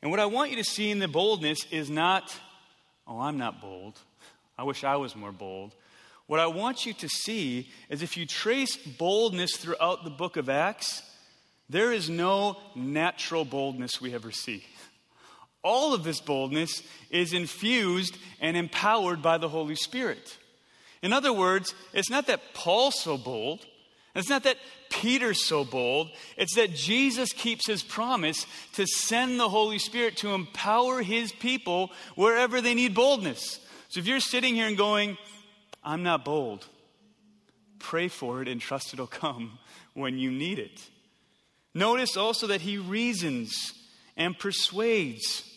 And 0.00 0.10
what 0.10 0.20
I 0.20 0.26
want 0.26 0.50
you 0.50 0.56
to 0.56 0.64
see 0.64 0.90
in 0.90 1.00
the 1.00 1.08
boldness 1.08 1.66
is 1.72 1.90
not, 1.90 2.34
oh, 3.06 3.20
I'm 3.20 3.36
not 3.36 3.60
bold. 3.60 3.98
I 4.56 4.62
wish 4.62 4.84
I 4.84 4.96
was 4.96 5.16
more 5.16 5.32
bold. 5.32 5.74
What 6.28 6.38
I 6.38 6.46
want 6.46 6.86
you 6.86 6.92
to 6.94 7.08
see 7.08 7.68
is 7.88 8.02
if 8.02 8.16
you 8.16 8.26
trace 8.26 8.76
boldness 8.76 9.56
throughout 9.56 10.04
the 10.04 10.10
book 10.10 10.36
of 10.36 10.48
Acts, 10.48 11.02
there 11.68 11.92
is 11.92 12.08
no 12.08 12.56
natural 12.76 13.44
boldness 13.44 14.00
we 14.00 14.14
ever 14.14 14.30
see. 14.30 14.64
All 15.62 15.92
of 15.92 16.04
this 16.04 16.20
boldness 16.20 16.82
is 17.10 17.32
infused 17.32 18.16
and 18.40 18.56
empowered 18.56 19.20
by 19.20 19.38
the 19.38 19.48
Holy 19.48 19.74
Spirit. 19.74 20.38
In 21.02 21.12
other 21.12 21.32
words, 21.32 21.74
it's 21.92 22.10
not 22.10 22.26
that 22.26 22.54
Paul's 22.54 23.00
so 23.00 23.16
bold, 23.18 23.66
it's 24.14 24.28
not 24.28 24.44
that 24.44 24.56
Peter's 24.90 25.44
so 25.44 25.64
bold, 25.64 26.10
it's 26.36 26.54
that 26.56 26.74
Jesus 26.74 27.32
keeps 27.32 27.66
his 27.66 27.82
promise 27.82 28.46
to 28.74 28.86
send 28.86 29.38
the 29.38 29.48
Holy 29.48 29.78
Spirit 29.78 30.16
to 30.18 30.30
empower 30.30 31.02
his 31.02 31.32
people 31.32 31.90
wherever 32.16 32.60
they 32.60 32.74
need 32.74 32.94
boldness. 32.94 33.60
So 33.88 34.00
if 34.00 34.06
you're 34.06 34.20
sitting 34.20 34.54
here 34.54 34.66
and 34.66 34.76
going, 34.76 35.16
I'm 35.82 36.02
not 36.02 36.24
bold. 36.24 36.66
Pray 37.78 38.08
for 38.08 38.42
it 38.42 38.48
and 38.48 38.60
trust 38.60 38.92
it'll 38.92 39.06
come 39.06 39.58
when 39.94 40.18
you 40.18 40.30
need 40.30 40.58
it. 40.58 40.80
Notice 41.74 42.16
also 42.16 42.48
that 42.48 42.60
he 42.60 42.78
reasons 42.78 43.72
and 44.16 44.38
persuades. 44.38 45.49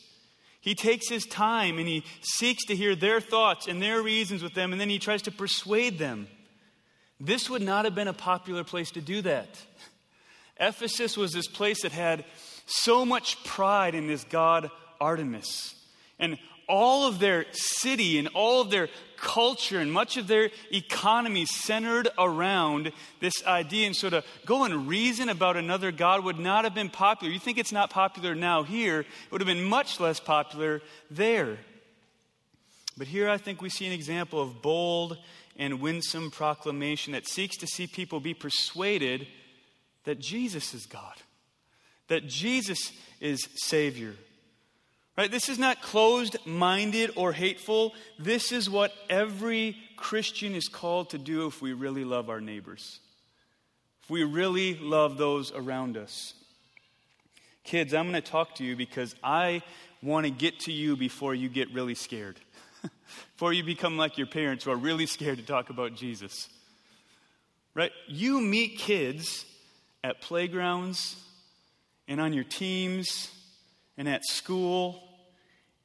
He 0.64 0.76
takes 0.76 1.10
his 1.10 1.26
time 1.26 1.78
and 1.78 1.86
he 1.86 2.06
seeks 2.22 2.64
to 2.68 2.76
hear 2.76 2.96
their 2.96 3.20
thoughts 3.20 3.68
and 3.68 3.82
their 3.82 4.02
reasons 4.02 4.42
with 4.42 4.54
them, 4.54 4.72
and 4.72 4.80
then 4.80 4.88
he 4.88 4.98
tries 4.98 5.22
to 5.24 5.32
persuade 5.32 6.00
them. 6.00 6.28
this 7.20 7.50
would 7.50 7.62
not 7.62 7.84
have 7.84 7.94
been 7.94 8.08
a 8.08 8.14
popular 8.14 8.64
place 8.64 8.90
to 8.92 9.02
do 9.02 9.22
that. 9.24 9.50
Ephesus 10.58 11.18
was 11.18 11.34
this 11.34 11.48
place 11.48 11.82
that 11.82 11.92
had 11.92 12.24
so 12.66 13.06
much 13.06 13.44
pride 13.44 13.94
in 13.94 14.08
this 14.08 14.24
god 14.24 14.72
Artemis. 15.02 15.76
And 16.18 16.38
all 16.68 17.08
of 17.08 17.20
their 17.20 17.46
city 17.52 18.18
and 18.18 18.28
all 18.30 18.62
of 18.62 18.70
their 18.70 18.90
culture 19.18 19.80
and 19.80 19.92
much 19.92 20.18
of 20.18 20.28
their 20.28 20.50
economy 20.72 21.46
centered 21.46 22.10
around 22.18 22.92
this 23.20 23.46
idea. 23.46 23.88
And 23.88 23.96
so 23.96 24.10
to 24.10 24.24
go 24.46 24.66
and 24.66 24.88
reason 24.88 25.30
about 25.30 25.58
another 25.58 25.92
God 25.92 26.24
would 26.24 26.40
not 26.40 26.66
have 26.66 26.76
been 26.76 26.90
popular. 26.90 27.34
You 27.34 27.40
think 27.40 27.58
it's 27.58 27.72
not 27.72 27.90
popular 27.90 28.36
now 28.36 28.64
here, 28.64 29.02
it 29.02 29.32
would 29.32 29.42
have 29.42 29.48
been 29.48 29.64
much 29.64 30.00
less 30.00 30.20
popular 30.20 30.82
there. 31.10 31.58
But 32.98 33.08
here 33.08 33.30
I 33.30 33.38
think 33.38 33.62
we 33.62 33.70
see 33.70 33.88
an 33.88 33.94
example 33.94 34.42
of 34.42 34.62
bold 34.62 35.18
and 35.58 35.82
winsome 35.82 36.32
proclamation 36.32 37.14
that 37.14 37.28
seeks 37.28 37.58
to 37.58 37.68
see 37.68 37.88
people 37.88 38.20
be 38.20 38.34
persuaded 38.34 39.28
that 40.04 40.20
Jesus 40.20 40.74
is 40.74 40.86
God, 40.86 41.16
that 42.08 42.28
Jesus 42.28 42.92
is 43.22 43.48
Savior. 43.56 44.16
Right? 45.18 45.30
This 45.30 45.48
is 45.48 45.60
not 45.60 45.82
closed 45.82 46.38
minded 46.46 47.12
or 47.16 47.34
hateful. 47.34 47.94
This 48.18 48.52
is 48.52 48.70
what 48.70 48.92
every 49.10 49.78
Christian 49.96 50.56
is 50.56 50.68
called 50.68 51.12
to 51.12 51.20
do 51.20 51.46
if 51.46 51.62
we 51.62 51.74
really 51.74 52.04
love 52.04 52.30
our 52.30 52.42
neighbors, 52.42 53.00
if 54.04 54.10
we 54.10 54.24
really 54.24 54.76
love 54.76 55.18
those 55.18 55.52
around 55.52 55.98
us. 55.98 56.34
Kids, 57.64 57.94
I'm 57.94 58.10
going 58.10 58.22
to 58.22 58.30
talk 58.30 58.56
to 58.56 58.64
you 58.64 58.76
because 58.76 59.16
I 59.24 59.62
want 60.02 60.26
to 60.26 60.32
get 60.32 60.60
to 60.62 60.72
you 60.72 60.98
before 60.98 61.34
you 61.36 61.48
get 61.48 61.72
really 61.72 61.96
scared, 61.96 62.40
before 63.34 63.54
you 63.54 63.64
become 63.64 63.98
like 63.98 64.18
your 64.18 64.28
parents 64.28 64.66
who 64.66 64.72
are 64.72 64.78
really 64.78 65.06
scared 65.06 65.38
to 65.38 65.46
talk 65.46 65.70
about 65.70 65.96
Jesus. 65.96 66.50
Right? 67.76 67.92
You 68.08 68.42
meet 68.42 68.80
kids 68.80 69.46
at 70.04 70.22
playgrounds 70.22 71.16
and 72.08 72.20
on 72.20 72.34
your 72.34 72.44
teams 72.44 73.30
and 73.98 74.10
at 74.10 74.26
school, 74.26 75.02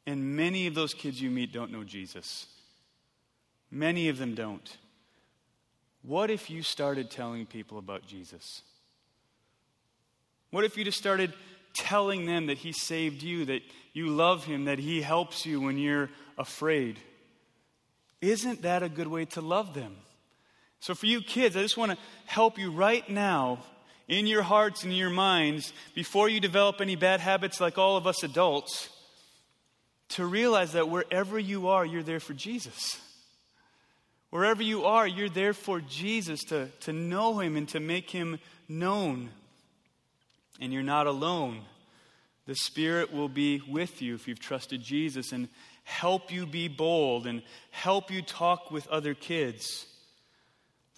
and 0.06 0.36
many 0.36 0.66
of 0.66 0.74
those 0.74 0.94
kids 0.94 1.20
you 1.20 1.30
meet 1.30 1.52
don't 1.52 1.70
know 1.70 1.84
Jesus. 1.84 2.46
Many 3.70 4.08
of 4.08 4.18
them 4.18 4.34
don't. 4.34 4.76
What 6.02 6.30
if 6.30 6.48
you 6.48 6.62
started 6.62 7.10
telling 7.10 7.44
people 7.44 7.78
about 7.78 8.06
Jesus? 8.06 8.62
What 10.50 10.64
if 10.64 10.76
you 10.76 10.84
just 10.84 10.98
started 10.98 11.34
telling 11.74 12.24
them 12.24 12.46
that 12.46 12.58
He 12.58 12.72
saved 12.72 13.22
you, 13.22 13.44
that 13.46 13.62
you 13.92 14.08
love 14.08 14.44
Him, 14.44 14.64
that 14.64 14.78
He 14.78 15.02
helps 15.02 15.44
you 15.44 15.60
when 15.60 15.76
you're 15.76 16.08
afraid? 16.38 16.98
Isn't 18.20 18.62
that 18.62 18.82
a 18.82 18.88
good 18.88 19.08
way 19.08 19.26
to 19.26 19.40
love 19.40 19.74
them? 19.74 19.96
So, 20.80 20.94
for 20.94 21.06
you 21.06 21.20
kids, 21.20 21.56
I 21.56 21.62
just 21.62 21.76
want 21.76 21.92
to 21.92 21.98
help 22.26 22.58
you 22.58 22.70
right 22.70 23.08
now 23.08 23.58
in 24.08 24.26
your 24.26 24.42
hearts 24.42 24.84
and 24.84 24.96
your 24.96 25.10
minds 25.10 25.72
before 25.94 26.28
you 26.28 26.40
develop 26.40 26.80
any 26.80 26.96
bad 26.96 27.20
habits 27.20 27.60
like 27.60 27.76
all 27.76 27.96
of 27.96 28.06
us 28.06 28.22
adults 28.22 28.88
to 30.10 30.24
realize 30.24 30.72
that 30.72 30.88
wherever 30.88 31.38
you 31.38 31.68
are, 31.68 31.84
you're 31.84 32.02
there 32.02 32.20
for 32.20 32.32
Jesus. 32.32 32.98
Wherever 34.30 34.62
you 34.62 34.84
are, 34.84 35.06
you're 35.06 35.28
there 35.28 35.52
for 35.52 35.80
Jesus 35.80 36.44
to, 36.44 36.68
to 36.80 36.92
know 36.92 37.38
him 37.38 37.56
and 37.56 37.68
to 37.68 37.80
make 37.80 38.10
him 38.10 38.38
known. 38.68 39.28
And 40.60 40.72
you're 40.72 40.82
not 40.82 41.06
alone. 41.06 41.60
The 42.46 42.54
Spirit 42.54 43.12
will 43.12 43.28
be 43.28 43.62
with 43.68 44.00
you 44.00 44.14
if 44.14 44.26
you've 44.26 44.40
trusted 44.40 44.82
Jesus 44.82 45.32
and 45.32 45.48
help 45.84 46.32
you 46.32 46.46
be 46.46 46.68
bold 46.68 47.26
and 47.26 47.42
help 47.70 48.10
you 48.10 48.22
talk 48.22 48.70
with 48.70 48.86
other 48.88 49.14
kids. 49.14 49.86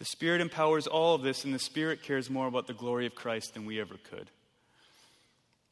The 0.00 0.06
Spirit 0.06 0.40
empowers 0.40 0.86
all 0.86 1.14
of 1.14 1.20
this, 1.20 1.44
and 1.44 1.52
the 1.52 1.58
Spirit 1.58 2.02
cares 2.02 2.30
more 2.30 2.46
about 2.46 2.66
the 2.66 2.72
glory 2.72 3.04
of 3.04 3.14
Christ 3.14 3.52
than 3.52 3.66
we 3.66 3.78
ever 3.78 3.96
could. 4.10 4.30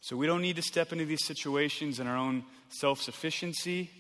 So 0.03 0.19
we 0.19 0.27
don't 0.27 0.43
need 0.43 0.57
to 0.57 0.63
step 0.63 0.93
into 0.93 1.07
these 1.07 1.25
situations 1.25 1.99
in 1.99 2.07
our 2.07 2.17
own 2.17 2.45
self 2.69 3.01
sufficiency, 3.01 3.91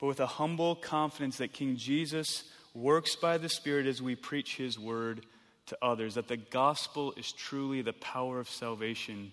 but 0.00 0.06
with 0.06 0.20
a 0.20 0.26
humble 0.26 0.74
confidence 0.74 1.36
that 1.36 1.52
King 1.52 1.76
Jesus 1.76 2.44
works 2.72 3.14
by 3.14 3.36
the 3.36 3.50
Spirit 3.50 3.86
as 3.86 4.00
we 4.00 4.16
preach 4.16 4.56
His 4.56 4.78
word 4.78 5.26
to 5.66 5.76
others, 5.82 6.14
that 6.14 6.28
the 6.28 6.38
gospel 6.38 7.12
is 7.18 7.30
truly 7.30 7.82
the 7.82 7.92
power 7.92 8.40
of 8.40 8.48
salvation 8.48 9.32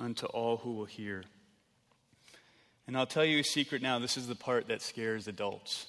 unto 0.00 0.24
all 0.28 0.56
who 0.56 0.72
will 0.72 0.86
hear. 0.86 1.24
And 2.86 2.96
I'll 2.96 3.04
tell 3.04 3.24
you 3.24 3.40
a 3.40 3.44
secret 3.44 3.82
now 3.82 3.98
this 3.98 4.16
is 4.16 4.28
the 4.28 4.34
part 4.34 4.68
that 4.68 4.80
scares 4.80 5.28
adults. 5.28 5.88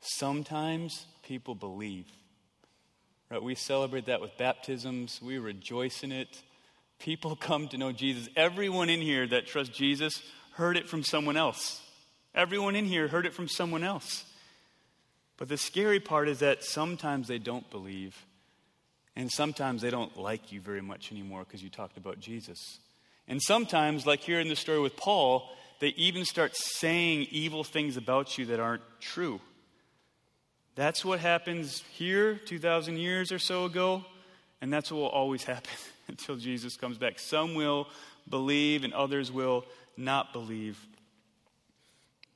Sometimes 0.00 1.06
people 1.24 1.56
believe. 1.56 2.06
Right? 3.30 3.42
We 3.42 3.54
celebrate 3.54 4.06
that 4.06 4.20
with 4.20 4.36
baptisms, 4.36 5.20
we 5.22 5.38
rejoice 5.38 6.02
in 6.02 6.10
it. 6.10 6.42
People 6.98 7.36
come 7.36 7.68
to 7.68 7.78
know 7.78 7.92
Jesus. 7.92 8.28
Everyone 8.34 8.90
in 8.90 9.00
here 9.00 9.26
that 9.28 9.46
trusts 9.46 9.76
Jesus 9.76 10.20
heard 10.54 10.76
it 10.76 10.88
from 10.88 11.04
someone 11.04 11.36
else. 11.36 11.80
Everyone 12.34 12.74
in 12.74 12.86
here 12.86 13.06
heard 13.06 13.26
it 13.26 13.32
from 13.32 13.46
someone 13.46 13.84
else. 13.84 14.24
But 15.36 15.48
the 15.48 15.56
scary 15.56 16.00
part 16.00 16.28
is 16.28 16.40
that 16.40 16.64
sometimes 16.64 17.28
they 17.28 17.38
don't 17.38 17.68
believe, 17.70 18.16
and 19.16 19.30
sometimes 19.30 19.80
they 19.80 19.90
don't 19.90 20.16
like 20.18 20.52
you 20.52 20.60
very 20.60 20.82
much 20.82 21.12
anymore 21.12 21.44
because 21.44 21.62
you 21.62 21.70
talked 21.70 21.96
about 21.96 22.18
Jesus. 22.20 22.78
And 23.28 23.40
sometimes, 23.40 24.06
like 24.06 24.20
here 24.20 24.40
in 24.40 24.48
the 24.48 24.56
story 24.56 24.80
with 24.80 24.96
Paul, 24.96 25.48
they 25.78 25.88
even 25.90 26.24
start 26.24 26.56
saying 26.56 27.28
evil 27.30 27.64
things 27.64 27.96
about 27.96 28.36
you 28.36 28.46
that 28.46 28.60
aren't 28.60 28.82
true. 29.00 29.40
That's 30.76 31.04
what 31.04 31.20
happens 31.20 31.82
here 31.92 32.36
2,000 32.46 32.96
years 32.96 33.32
or 33.32 33.38
so 33.38 33.64
ago, 33.64 34.04
and 34.60 34.72
that's 34.72 34.90
what 34.90 34.98
will 34.98 35.08
always 35.08 35.44
happen 35.54 35.72
until 36.08 36.36
Jesus 36.36 36.76
comes 36.76 36.98
back. 36.98 37.18
Some 37.18 37.54
will 37.54 37.88
believe, 38.28 38.84
and 38.84 38.92
others 38.92 39.30
will 39.32 39.64
not 39.96 40.32
believe. 40.32 40.78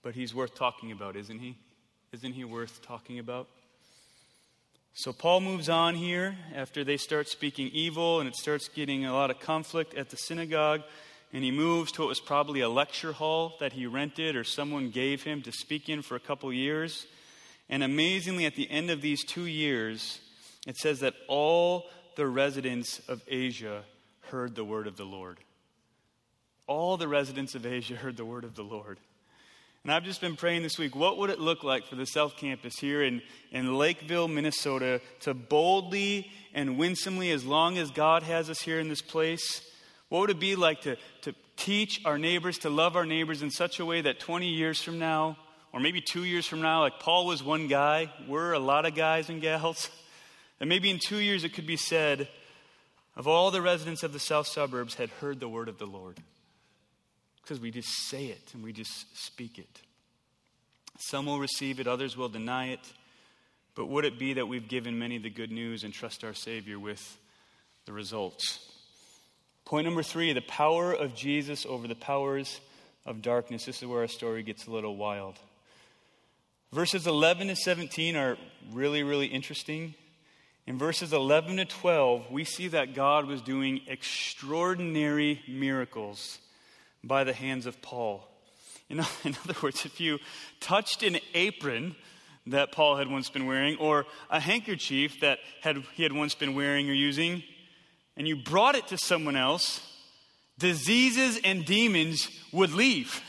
But 0.03 0.15
he's 0.15 0.35
worth 0.35 0.55
talking 0.55 0.93
about, 0.93 1.17
isn't 1.17 1.39
he? 1.39 1.57
Isn't 2.13 2.33
he 2.33 2.45
worth 2.45 2.83
talking 2.83 3.19
about? 3.19 3.49
So 4.97 5.13
Paul 5.13 5.41
moves 5.41 5.69
on 5.69 5.97
here 5.97 6.37
after 6.55 6.85
they 6.85 6.97
start 6.97 7.29
speaking 7.29 7.69
evil 7.73 8.21
and 8.21 8.29
it 8.29 8.37
starts 8.37 8.69
getting 8.69 9.05
a 9.05 9.13
lot 9.13 9.31
of 9.31 9.41
conflict 9.41 9.95
at 9.95 10.11
the 10.11 10.17
synagogue. 10.17 10.83
And 11.33 11.43
he 11.43 11.51
moves 11.51 11.91
to 11.93 12.03
what 12.03 12.09
was 12.09 12.21
probably 12.21 12.61
a 12.61 12.69
lecture 12.69 13.13
hall 13.13 13.55
that 13.59 13.73
he 13.73 13.87
rented 13.87 14.37
or 14.37 14.45
someone 14.45 14.91
gave 14.91 15.25
him 15.25 15.43
to 15.43 15.51
speak 15.51 15.89
in 15.89 16.03
for 16.03 16.15
a 16.15 16.21
couple 16.21 16.53
years. 16.53 17.09
And 17.69 17.83
amazingly, 17.83 18.47
at 18.47 18.57
the 18.57 18.71
end 18.71 18.91
of 18.91 19.01
these 19.01 19.25
two 19.25 19.47
years, 19.47 20.21
it 20.67 20.77
says 20.77 21.01
that 21.01 21.15
all 21.29 21.87
the 22.17 22.27
residents 22.27 23.01
of 23.09 23.23
Asia 23.29 23.83
heard 24.31 24.55
the 24.55 24.65
word 24.65 24.87
of 24.87 24.97
the 24.97 25.05
Lord. 25.05 25.39
All 26.67 26.97
the 26.97 27.09
residents 27.09 27.55
of 27.55 27.67
Asia 27.67 27.95
heard 27.95 28.17
the 28.17 28.25
word 28.25 28.45
of 28.45 28.55
the 28.55 28.63
Lord. 28.63 28.99
And 29.83 29.93
I've 29.93 30.05
just 30.05 30.23
been 30.23 30.37
praying 30.37 30.63
this 30.63 30.79
week 30.79 30.97
what 30.97 31.19
would 31.19 31.29
it 31.29 31.39
look 31.39 31.63
like 31.63 31.85
for 31.87 31.95
the 31.95 32.07
South 32.07 32.39
Campus 32.39 32.79
here 32.79 33.03
in, 33.03 33.21
in 33.51 33.77
Lakeville, 33.77 34.29
Minnesota, 34.29 35.03
to 35.21 35.35
boldly 35.35 36.31
and 36.55 36.79
winsomely, 36.79 37.31
as 37.31 37.45
long 37.45 37.77
as 37.77 37.91
God 37.91 38.23
has 38.23 38.49
us 38.49 38.61
here 38.63 38.81
in 38.81 38.89
this 38.89 39.03
place, 39.03 39.61
what 40.09 40.21
would 40.21 40.31
it 40.31 40.41
be 40.41 40.57
like 40.57 40.83
to, 40.83 40.97
to 41.23 41.35
teach 41.57 42.01
our 42.07 42.17
neighbors, 42.17 42.59
to 42.59 42.71
love 42.71 42.97
our 42.97 43.05
neighbors 43.05 43.43
in 43.43 43.51
such 43.51 43.79
a 43.79 43.85
way 43.85 44.01
that 44.01 44.21
20 44.21 44.49
years 44.49 44.81
from 44.81 44.99
now, 44.99 45.37
or 45.75 45.81
maybe 45.81 46.01
two 46.01 46.23
years 46.23 46.47
from 46.47 46.63
now, 46.63 46.83
like 46.83 47.01
Paul 47.01 47.27
was 47.27 47.43
one 47.43 47.67
guy, 47.67 48.09
we're 48.29 48.53
a 48.53 48.61
lot 48.61 48.87
of 48.87 48.95
guys 48.95 49.29
and 49.29 49.43
gals. 49.43 49.91
And 50.61 50.69
maybe 50.69 50.89
in 50.89 51.01
two 51.01 51.19
years 51.19 51.43
it 51.43 51.53
could 51.53 51.67
be 51.67 51.77
said, 51.77 52.29
of 53.17 53.27
all 53.27 53.51
the 53.51 53.61
residents 53.61 54.05
of 54.05 54.13
the 54.13 54.21
south 54.21 54.47
suburbs 54.47 54.95
had 54.95 55.11
heard 55.11 55.41
the 55.41 55.49
word 55.49 55.69
of 55.69 55.79
the 55.79 55.85
Lord. 55.85 56.17
Because 57.43 57.59
we 57.59 57.73
just 57.73 57.89
say 58.09 58.27
it 58.27 58.53
and 58.55 58.63
we 58.63 58.73
just 58.73 59.21
speak 59.21 59.59
it. 59.59 59.81
Some 61.01 61.27
will 61.27 61.41
receive 61.41 61.81
it, 61.81 61.89
others 61.89 62.17
will 62.17 62.29
deny 62.29 62.69
it. 62.69 62.93
But 63.75 63.87
would 63.87 64.05
it 64.05 64.17
be 64.17 64.35
that 64.35 64.47
we've 64.47 64.69
given 64.69 64.97
many 64.97 65.19
the 65.19 65.29
good 65.29 65.51
news 65.51 65.83
and 65.83 65.93
trust 65.93 66.23
our 66.23 66.35
Savior 66.35 66.79
with 66.79 67.19
the 67.85 67.93
results? 67.93 68.61
Point 69.65 69.87
number 69.87 70.05
three 70.05 70.33
the 70.33 70.41
power 70.41 70.93
of 70.93 71.17
Jesus 71.17 71.67
over 71.67 71.89
the 71.89 71.97
powers 71.97 72.61
of 73.05 73.23
darkness. 73.23 73.65
This 73.65 73.83
is 73.83 73.89
where 73.89 74.03
our 74.03 74.09
story 74.09 74.45
gets 74.45 74.69
a 74.69 74.71
little 74.71 74.97
wild. 74.97 75.37
Verses 76.75 77.07
11 77.07 77.47
to 77.47 77.55
17 77.55 78.17
are 78.17 78.37
really, 78.73 79.05
really 79.05 79.29
interesting. 79.29 79.95
In 80.67 80.77
verses 80.77 81.13
11 81.13 81.59
to 81.59 81.65
12, 81.65 82.33
we 82.33 82.43
see 82.43 82.67
that 82.67 82.95
God 82.95 83.27
was 83.27 83.41
doing 83.41 83.83
extraordinary 83.87 85.41
miracles 85.47 86.41
by 87.05 87.23
the 87.23 87.33
hands 87.33 87.67
of 87.67 87.81
Paul. 87.81 88.27
In, 88.91 88.99
in, 89.25 89.37
other 89.45 89.55
words, 89.63 89.87
if 89.87 90.01
you 90.01 90.19
touched 90.59 91.05
an 91.05 91.19
apron 91.33 91.95
that 92.49 92.73
Paul 92.73 92.97
had 92.97 93.07
once 93.07 93.31
been 93.31 93.47
wearing, 93.47 93.77
or 93.77 94.05
a 94.29 94.41
handkerchief 94.41 95.21
that 95.21 95.39
had, 95.61 95.77
he 95.95 96.03
had 96.03 96.13
once 96.13 96.35
been 96.35 96.57
wearing 96.57 96.91
or 96.91 96.95
using, 96.95 97.45
and 98.17 98.27
you 98.27 98.35
brought 98.35 98.75
it 98.75 98.89
to 98.89 98.99
someone 98.99 99.37
else, 99.37 99.81
diseases 100.59 101.39
and 101.45 101.65
demons 101.65 102.29
would 102.51 102.73
leave. 102.73 103.21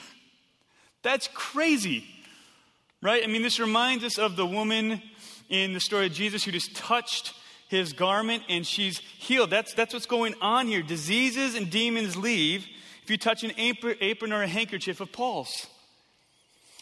That's 1.03 1.29
crazy 1.35 2.05
Right? 3.05 3.23
I 3.23 3.27
mean, 3.27 3.43
this 3.43 3.59
reminds 3.59 4.03
us 4.03 4.17
of 4.17 4.35
the 4.35 4.47
woman 4.47 4.99
in 5.47 5.73
the 5.73 5.79
story 5.79 6.07
of 6.07 6.13
Jesus 6.13 6.43
who 6.43 6.51
just 6.51 6.75
touched 6.75 7.35
his 7.67 7.93
garment 7.93 8.41
and 8.49 8.65
she's 8.65 8.97
healed. 8.97 9.51
That's, 9.51 9.75
that's 9.75 9.93
what's 9.93 10.07
going 10.07 10.33
on 10.41 10.65
here. 10.65 10.81
Diseases 10.81 11.53
and 11.53 11.69
demons 11.69 12.17
leave 12.17 12.65
if 13.03 13.11
you 13.11 13.17
touch 13.17 13.43
an 13.43 13.51
apron 13.59 14.33
or 14.33 14.41
a 14.41 14.47
handkerchief 14.47 15.01
of 15.01 15.11
Paul's. 15.11 15.67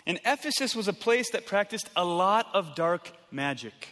And 0.08 0.18
Ephesus 0.24 0.78
was 0.78 0.88
a 0.88 0.94
place 0.94 1.30
that 1.32 1.46
practiced 1.46 1.90
a 1.94 2.06
lot 2.06 2.48
of 2.54 2.74
dark 2.74 3.12
magic. 3.30 3.90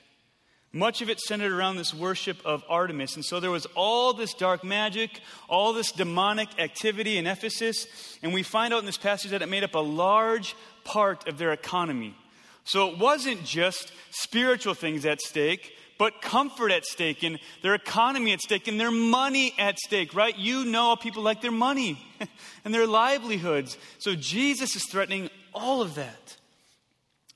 Much 0.71 1.01
of 1.01 1.09
it 1.09 1.19
centered 1.19 1.51
around 1.51 1.75
this 1.75 1.93
worship 1.93 2.37
of 2.45 2.63
Artemis. 2.69 3.17
And 3.17 3.25
so 3.25 3.41
there 3.41 3.51
was 3.51 3.65
all 3.75 4.13
this 4.13 4.33
dark 4.33 4.63
magic, 4.63 5.19
all 5.49 5.73
this 5.73 5.91
demonic 5.91 6.47
activity 6.59 7.17
in 7.17 7.27
Ephesus. 7.27 7.87
And 8.23 8.33
we 8.33 8.41
find 8.41 8.73
out 8.73 8.79
in 8.79 8.85
this 8.85 8.97
passage 8.97 9.31
that 9.31 9.41
it 9.41 9.49
made 9.49 9.65
up 9.65 9.75
a 9.75 9.79
large 9.79 10.55
part 10.85 11.27
of 11.27 11.37
their 11.37 11.51
economy. 11.51 12.15
So 12.63 12.89
it 12.89 12.97
wasn't 12.97 13.43
just 13.43 13.91
spiritual 14.12 14.74
things 14.74 15.06
at 15.06 15.21
stake, 15.21 15.74
but 15.97 16.21
comfort 16.21 16.71
at 16.71 16.86
stake 16.86 17.24
and 17.24 17.39
their 17.62 17.76
economy 17.76 18.34
at 18.34 18.41
stake 18.41 18.67
and 18.67 18.80
their 18.80 18.91
money 18.91 19.54
at 19.60 19.78
stake, 19.78 20.15
right? 20.15 20.38
You 20.38 20.65
know 20.65 20.95
people 20.95 21.21
like 21.21 21.41
their 21.41 21.52
money 21.52 22.04
and 22.65 22.74
their 22.74 22.88
livelihoods. 22.88 23.78
So 24.00 24.15
Jesus 24.15 24.76
is 24.76 24.86
threatening 24.89 25.30
all 25.54 25.82
of 25.82 25.95
that. 25.95 26.38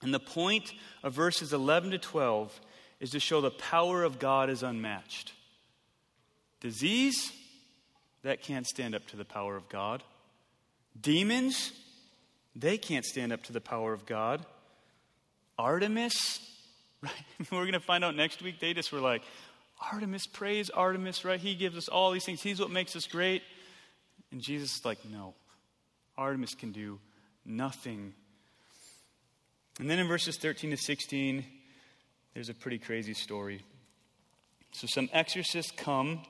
And 0.02 0.14
the 0.14 0.20
point 0.20 0.74
of 1.04 1.14
verses 1.14 1.54
11 1.54 1.92
to 1.92 1.98
12 1.98 2.60
is 3.00 3.12
to 3.12 3.20
show 3.20 3.42
the 3.42 3.52
power 3.52 4.04
of 4.04 4.20
God 4.20 4.50
is 4.50 4.64
unmatched. 4.64 5.34
Disease, 6.60 7.32
that 8.24 8.42
can't 8.42 8.66
stand 8.66 8.96
up 8.96 9.06
to 9.08 9.18
the 9.18 9.26
power 9.26 9.56
of 9.56 9.70
God. 9.70 10.02
Demons, 11.00 11.72
they 12.56 12.78
can't 12.78 13.06
stand 13.06 13.32
up 13.32 13.44
to 13.44 13.54
the 13.54 13.62
power 13.62 13.94
of 13.94 14.06
God. 14.06 14.44
Artemis, 15.58 16.40
right? 17.02 17.12
We're 17.52 17.62
going 17.62 17.74
to 17.74 17.80
find 17.80 18.04
out 18.04 18.16
next 18.16 18.42
week. 18.42 18.60
They 18.60 18.74
just 18.74 18.92
were 18.92 19.00
like, 19.00 19.22
Artemis, 19.92 20.28
praise 20.28 20.70
Artemis, 20.70 21.26
right? 21.26 21.40
He 21.40 21.56
gives 21.56 21.78
us 21.78 21.88
all 21.88 22.12
these 22.12 22.26
things. 22.26 22.42
He's 22.42 22.60
what 22.60 22.72
makes 22.72 22.96
us 22.96 23.08
great. 23.08 23.44
And 24.32 24.42
Jesus 24.42 24.76
is 24.78 24.86
like, 24.86 25.00
no, 25.06 25.34
Artemis 26.18 26.56
can 26.56 26.72
do 26.72 27.00
nothing. 27.46 28.14
And 29.80 29.90
then 29.90 30.00
in 30.00 30.08
verses 30.08 30.38
13 30.38 30.72
to 30.72 30.78
16, 30.78 31.46
there's 32.34 32.50
a 32.50 32.54
pretty 32.54 32.78
crazy 32.78 33.14
story. 33.14 33.62
So, 34.72 34.88
some 34.88 35.10
exorcists 35.14 35.72
come 35.72 36.22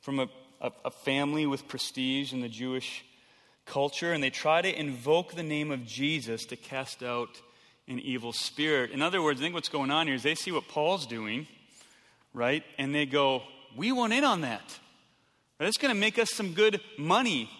from 0.00 0.20
a, 0.20 0.28
a, 0.60 0.72
a, 0.86 0.90
family 0.90 1.44
with 1.46 1.68
prestige 1.68 2.32
in 2.32 2.40
the 2.40 2.48
Jewish 2.48 3.04
culture, 3.66 4.12
and 4.12 4.22
they 4.22 4.30
try 4.30 4.62
to 4.62 4.80
invoke 4.80 5.34
the 5.34 5.42
name 5.42 5.70
of 5.70 5.84
Jesus 5.84 6.46
to 6.46 6.56
cast 6.56 7.02
out 7.02 7.28
an 7.88 8.00
evil 8.00 8.32
spirit. 8.32 8.90
In 8.90 9.02
other 9.02 9.22
words, 9.22 9.40
I 9.40 9.44
think 9.44 9.54
what's 9.54 9.68
going 9.68 9.90
on 9.90 10.06
here 10.06 10.16
is 10.16 10.22
they 10.22 10.34
see 10.34 10.52
what 10.52 10.68
Paul's 10.68 11.06
doing, 11.06 11.46
right? 12.34 12.64
And 12.78 12.94
they 12.94 13.06
go, 13.06 13.42
We 13.76 13.92
want 13.92 14.12
in 14.12 14.24
on 14.24 14.40
that. 14.42 14.78
That's 15.58 15.78
going 15.78 15.94
to 15.94 15.98
make 15.98 16.18
us 16.18 16.30
some 16.30 16.52
good 16.52 16.80
money. 16.98 17.50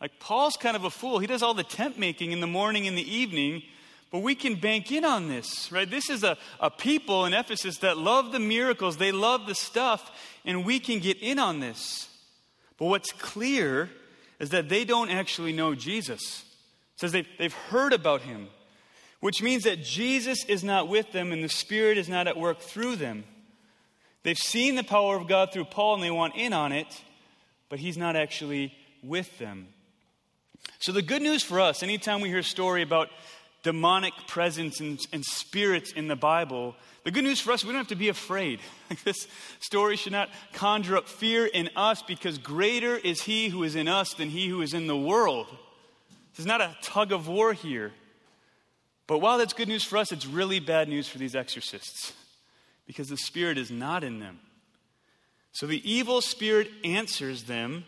Like, 0.00 0.20
Paul's 0.20 0.56
kind 0.56 0.76
of 0.76 0.84
a 0.84 0.90
fool. 0.90 1.18
He 1.18 1.26
does 1.26 1.42
all 1.42 1.54
the 1.54 1.64
tent 1.64 1.98
making 1.98 2.32
in 2.32 2.40
the 2.40 2.46
morning 2.46 2.86
and 2.86 2.96
the 2.96 3.10
evening, 3.10 3.62
but 4.10 4.20
we 4.20 4.34
can 4.34 4.54
bank 4.54 4.92
in 4.92 5.04
on 5.04 5.28
this, 5.28 5.72
right? 5.72 5.90
This 5.90 6.08
is 6.08 6.24
a, 6.24 6.36
a 6.60 6.70
people 6.70 7.24
in 7.24 7.32
Ephesus 7.32 7.78
that 7.78 7.98
love 7.98 8.32
the 8.32 8.38
miracles, 8.38 8.96
they 8.96 9.12
love 9.12 9.46
the 9.46 9.54
stuff, 9.54 10.10
and 10.44 10.64
we 10.64 10.78
can 10.78 10.98
get 10.98 11.18
in 11.18 11.38
on 11.38 11.60
this. 11.60 12.08
But 12.78 12.86
what's 12.86 13.12
clear 13.12 13.90
is 14.38 14.50
that 14.50 14.68
they 14.68 14.84
don't 14.84 15.10
actually 15.10 15.52
know 15.52 15.74
Jesus. 15.74 16.44
It 16.94 17.00
says 17.00 17.12
they've, 17.12 17.28
they've 17.38 17.52
heard 17.52 17.92
about 17.92 18.22
him, 18.22 18.48
which 19.20 19.42
means 19.42 19.64
that 19.64 19.82
Jesus 19.82 20.44
is 20.44 20.62
not 20.62 20.88
with 20.88 21.12
them 21.12 21.32
and 21.32 21.42
the 21.42 21.48
Spirit 21.48 21.98
is 21.98 22.08
not 22.08 22.28
at 22.28 22.36
work 22.36 22.60
through 22.60 22.96
them. 22.96 23.24
They've 24.22 24.38
seen 24.38 24.74
the 24.74 24.84
power 24.84 25.16
of 25.16 25.28
God 25.28 25.52
through 25.52 25.64
Paul 25.66 25.94
and 25.94 26.02
they 26.02 26.10
want 26.10 26.36
in 26.36 26.52
on 26.52 26.72
it, 26.72 26.86
but 27.68 27.78
he's 27.78 27.96
not 27.96 28.16
actually 28.16 28.74
with 29.02 29.38
them. 29.38 29.68
So, 30.80 30.92
the 30.92 31.02
good 31.02 31.22
news 31.22 31.42
for 31.42 31.60
us, 31.60 31.82
anytime 31.82 32.20
we 32.20 32.28
hear 32.28 32.38
a 32.38 32.44
story 32.44 32.82
about 32.82 33.08
demonic 33.62 34.12
presence 34.26 34.80
and, 34.80 34.98
and 35.12 35.24
spirits 35.24 35.92
in 35.92 36.08
the 36.08 36.16
Bible, 36.16 36.76
the 37.04 37.10
good 37.10 37.24
news 37.24 37.40
for 37.40 37.52
us, 37.52 37.64
we 37.64 37.70
don't 37.70 37.78
have 37.78 37.88
to 37.88 37.96
be 37.96 38.08
afraid. 38.08 38.60
this 39.04 39.26
story 39.60 39.96
should 39.96 40.12
not 40.12 40.28
conjure 40.52 40.96
up 40.96 41.08
fear 41.08 41.46
in 41.46 41.70
us 41.74 42.02
because 42.02 42.38
greater 42.38 42.96
is 42.96 43.22
he 43.22 43.48
who 43.48 43.62
is 43.62 43.76
in 43.76 43.88
us 43.88 44.14
than 44.14 44.28
he 44.28 44.48
who 44.48 44.60
is 44.62 44.74
in 44.74 44.86
the 44.86 44.96
world. 44.96 45.46
This 46.32 46.40
is 46.40 46.46
not 46.46 46.60
a 46.60 46.76
tug 46.82 47.12
of 47.12 47.26
war 47.26 47.52
here. 47.52 47.92
But 49.08 49.18
while 49.18 49.38
that's 49.38 49.54
good 49.54 49.68
news 49.68 49.82
for 49.82 49.96
us, 49.96 50.12
it's 50.12 50.26
really 50.26 50.60
bad 50.60 50.88
news 50.88 51.08
for 51.08 51.18
these 51.18 51.34
exorcists 51.34 52.12
because 52.86 53.08
the 53.08 53.16
spirit 53.16 53.58
is 53.58 53.70
not 53.70 54.04
in 54.04 54.20
them. 54.20 54.38
So 55.50 55.66
the 55.66 55.90
evil 55.90 56.20
spirit 56.20 56.70
answers 56.84 57.44
them 57.44 57.84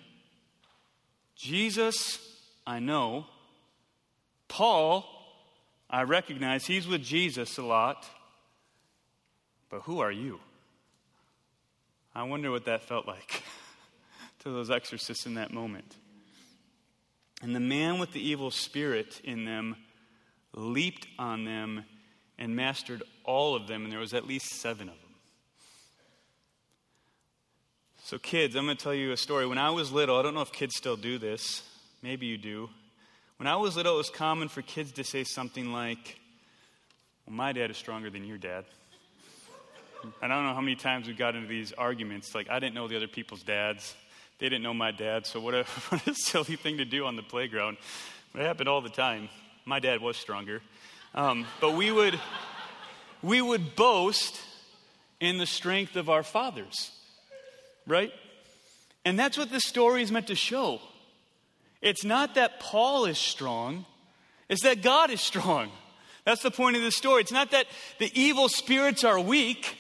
Jesus, 1.37 2.19
I 2.67 2.81
know. 2.81 3.27
Paul, 4.49 5.07
I 5.89 6.03
recognize 6.03 6.67
he's 6.67 6.89
with 6.89 7.03
Jesus 7.03 7.57
a 7.57 7.63
lot. 7.63 8.07
But 9.71 9.83
who 9.83 10.01
are 10.01 10.11
you? 10.11 10.41
I 12.15 12.25
wonder 12.25 12.51
what 12.51 12.65
that 12.65 12.83
felt 12.83 13.07
like 13.07 13.43
to 14.41 14.51
those 14.51 14.71
exorcists 14.71 15.27
in 15.27 15.35
that 15.35 15.53
moment. 15.53 15.97
And 17.41 17.55
the 17.55 17.61
man 17.61 17.99
with 17.99 18.13
the 18.13 18.21
evil 18.21 18.51
spirit 18.51 19.21
in 19.23 19.45
them 19.45 19.77
leaped 20.55 21.07
on 21.19 21.45
them 21.45 21.85
and 22.39 22.57
mastered 22.57 23.03
all 23.25 23.55
of 23.55 23.67
them, 23.67 23.85
and 23.85 23.93
there 23.93 24.01
was 24.01 24.15
at 24.15 24.27
least 24.27 24.47
seven 24.61 24.89
of 24.89 24.95
them. 24.95 25.11
So, 28.05 28.19
kids, 28.19 28.57
I'm 28.57 28.65
going 28.65 28.77
to 28.77 28.83
tell 28.83 28.95
you 28.95 29.13
a 29.13 29.17
story. 29.17 29.47
When 29.47 29.59
I 29.59 29.71
was 29.71 29.93
little, 29.93 30.19
I 30.19 30.23
don't 30.23 30.35
know 30.35 30.41
if 30.41 30.51
kids 30.51 30.75
still 30.77 30.97
do 30.97 31.19
this, 31.19 31.63
maybe 32.03 32.27
you 32.27 32.39
do. 32.39 32.69
When 33.37 33.47
I 33.47 33.57
was 33.57 33.77
little, 33.77 33.95
it 33.95 33.99
was 33.99 34.11
common 34.11 34.49
for 34.49 34.63
kids 34.63 34.93
to 34.93 35.05
say 35.05 35.23
something 35.23 35.73
like, 35.73 36.19
Well, 37.27 37.37
my 37.37 37.53
dad 37.53 37.71
is 37.71 37.77
stronger 37.77 38.11
than 38.11 38.25
your 38.25 38.39
dad. 38.39 38.65
I 40.21 40.29
don't 40.29 40.45
know 40.45 40.55
how 40.55 40.61
many 40.61 40.77
times 40.77 41.07
we 41.07 41.13
got 41.13 41.37
into 41.37 41.47
these 41.47 41.73
arguments. 41.73 42.35
Like, 42.35 42.51
I 42.51 42.59
didn't 42.59 42.75
know 42.75 42.89
the 42.89 42.97
other 42.97 43.07
people's 43.07 43.43
dads. 43.43 43.95
They 44.39 44.49
didn't 44.49 44.63
know 44.63 44.75
my 44.75 44.91
dad. 44.91 45.27
So, 45.27 45.41
what 45.41 45.55
a, 45.55 45.65
what 45.91 46.07
a 46.07 46.15
silly 46.15 46.57
thing 46.57 46.79
to 46.79 46.85
do 46.85 47.05
on 47.05 47.17
the 47.17 47.23
playground. 47.23 47.77
But 48.33 48.43
it 48.43 48.47
happened 48.47 48.69
all 48.69 48.81
the 48.81 48.89
time. 48.89 49.29
My 49.65 49.79
dad 49.79 50.01
was 50.01 50.17
stronger. 50.17 50.63
Um, 51.15 51.47
but 51.61 51.77
we 51.77 51.91
would, 51.91 52.19
we 53.23 53.43
would 53.43 53.77
boast 53.77 54.41
in 55.21 55.39
the 55.39 55.47
strength 55.47 55.97
of 55.97 56.09
our 56.09 56.23
fathers, 56.23 56.91
right? 57.87 58.13
And 59.05 59.19
that's 59.19 59.37
what 59.37 59.51
this 59.51 59.65
story 59.65 60.03
is 60.03 60.11
meant 60.11 60.29
to 60.29 60.35
show. 60.35 60.81
It's 61.83 62.05
not 62.05 62.35
that 62.35 62.61
Paul 62.61 63.07
is 63.07 63.19
strong, 63.19 63.87
it's 64.49 64.63
that 64.63 64.83
God 64.83 65.11
is 65.11 65.21
strong. 65.21 65.71
That's 66.25 66.43
the 66.43 66.51
point 66.51 66.77
of 66.77 66.83
the 66.83 66.91
story. 66.91 67.23
It's 67.23 67.33
not 67.33 67.51
that 67.53 67.67
the 67.99 68.11
evil 68.15 68.49
spirits 68.49 69.05
are 69.05 69.19
weak, 69.19 69.77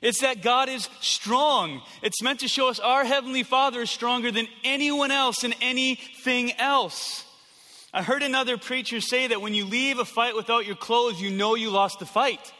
it's 0.00 0.20
that 0.20 0.42
God 0.42 0.68
is 0.68 0.88
strong. 1.00 1.80
It's 2.02 2.22
meant 2.22 2.40
to 2.40 2.48
show 2.48 2.68
us 2.68 2.80
our 2.80 3.04
Heavenly 3.04 3.44
Father 3.44 3.82
is 3.82 3.90
stronger 3.90 4.32
than 4.32 4.48
anyone 4.64 5.12
else 5.12 5.44
and 5.44 5.54
anything 5.60 6.52
else. 6.58 7.24
I 7.94 8.02
heard 8.02 8.22
another 8.22 8.56
preacher 8.56 9.00
say 9.00 9.26
that 9.26 9.42
when 9.42 9.52
you 9.52 9.66
leave 9.66 9.98
a 9.98 10.04
fight 10.04 10.34
without 10.34 10.64
your 10.64 10.76
clothes, 10.76 11.20
you 11.20 11.30
know 11.30 11.54
you 11.54 11.70
lost 11.70 11.98
the 11.98 12.06
fight. 12.06 12.52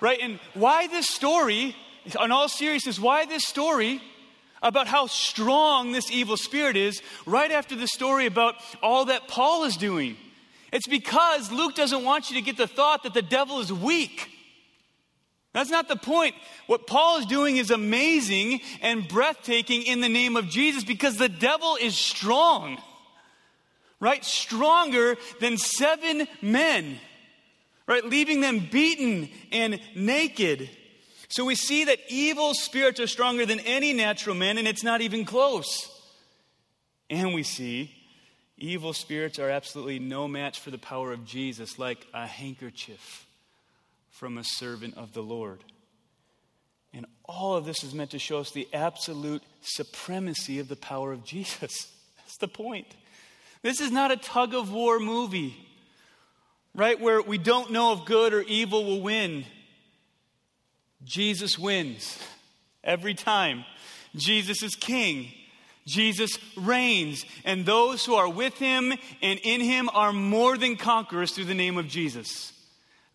Right? 0.00 0.18
And 0.20 0.40
why 0.54 0.88
this 0.88 1.08
story, 1.08 1.76
in 2.04 2.32
all 2.32 2.48
seriousness, 2.48 2.98
why 2.98 3.24
this 3.24 3.44
story 3.46 4.00
about 4.60 4.88
how 4.88 5.06
strong 5.06 5.92
this 5.92 6.10
evil 6.10 6.36
spirit 6.36 6.76
is 6.76 7.02
right 7.24 7.52
after 7.52 7.76
the 7.76 7.86
story 7.86 8.26
about 8.26 8.56
all 8.82 9.04
that 9.04 9.28
Paul 9.28 9.62
is 9.64 9.76
doing? 9.76 10.16
It's 10.72 10.88
because 10.88 11.52
Luke 11.52 11.76
doesn't 11.76 12.02
want 12.02 12.30
you 12.30 12.36
to 12.36 12.42
get 12.42 12.56
the 12.56 12.66
thought 12.66 13.04
that 13.04 13.14
the 13.14 13.22
devil 13.22 13.60
is 13.60 13.72
weak. 13.72 14.28
That's 15.52 15.70
not 15.70 15.86
the 15.86 15.96
point. 15.96 16.34
What 16.66 16.86
Paul 16.86 17.18
is 17.18 17.26
doing 17.26 17.58
is 17.58 17.70
amazing 17.70 18.60
and 18.80 19.06
breathtaking 19.06 19.82
in 19.82 20.00
the 20.00 20.08
name 20.08 20.36
of 20.36 20.48
Jesus 20.48 20.82
because 20.82 21.18
the 21.18 21.28
devil 21.28 21.76
is 21.76 21.94
strong, 21.94 22.78
right? 24.02 24.24
Stronger 24.24 25.16
than 25.40 25.56
seven 25.56 26.26
men, 26.42 26.98
right? 27.86 28.04
Leaving 28.04 28.40
them 28.40 28.68
beaten 28.70 29.30
and 29.52 29.80
naked. 29.94 30.68
So 31.28 31.44
we 31.46 31.54
see 31.54 31.84
that 31.84 32.00
evil 32.08 32.52
spirits 32.52 32.98
are 33.00 33.06
stronger 33.06 33.46
than 33.46 33.60
any 33.60 33.92
natural 33.92 34.34
man, 34.34 34.58
and 34.58 34.66
it's 34.66 34.82
not 34.82 35.00
even 35.00 35.24
close. 35.24 35.88
And 37.08 37.32
we 37.32 37.44
see 37.44 37.92
evil 38.58 38.92
spirits 38.92 39.38
are 39.38 39.48
absolutely 39.48 40.00
no 40.00 40.26
match 40.26 40.58
for 40.58 40.72
the 40.72 40.78
power 40.78 41.12
of 41.12 41.24
Jesus, 41.24 41.78
like 41.78 42.04
a 42.12 42.26
handkerchief 42.26 43.26
from 44.10 44.36
a 44.36 44.44
servant 44.44 44.96
of 44.96 45.12
the 45.12 45.22
Lord. 45.22 45.62
And 46.92 47.06
all 47.24 47.54
of 47.54 47.64
this 47.64 47.84
is 47.84 47.94
meant 47.94 48.10
to 48.10 48.18
show 48.18 48.38
us 48.38 48.50
the 48.50 48.68
absolute 48.74 49.42
supremacy 49.60 50.58
of 50.58 50.68
the 50.68 50.76
power 50.76 51.12
of 51.12 51.24
Jesus. 51.24 51.86
That's 52.16 52.36
the 52.38 52.48
point. 52.48 52.88
This 53.62 53.80
is 53.80 53.90
not 53.90 54.10
a 54.10 54.16
tug 54.16 54.54
of 54.54 54.72
war 54.72 54.98
movie. 54.98 55.56
right? 56.74 56.98
Where 57.00 57.20
we 57.22 57.38
don't 57.38 57.70
know 57.70 57.92
if 57.92 58.04
good 58.04 58.32
or 58.32 58.42
evil 58.42 58.84
will 58.84 59.00
win. 59.00 59.44
Jesus 61.04 61.58
wins 61.58 62.18
every 62.82 63.14
time. 63.14 63.64
Jesus 64.16 64.62
is 64.62 64.74
king. 64.74 65.32
Jesus 65.84 66.38
reigns, 66.56 67.24
and 67.44 67.66
those 67.66 68.04
who 68.04 68.14
are 68.14 68.28
with 68.28 68.54
him 68.58 68.92
and 69.20 69.40
in 69.42 69.60
him 69.60 69.90
are 69.92 70.12
more 70.12 70.56
than 70.56 70.76
conquerors 70.76 71.32
through 71.32 71.46
the 71.46 71.54
name 71.54 71.76
of 71.76 71.88
Jesus. 71.88 72.52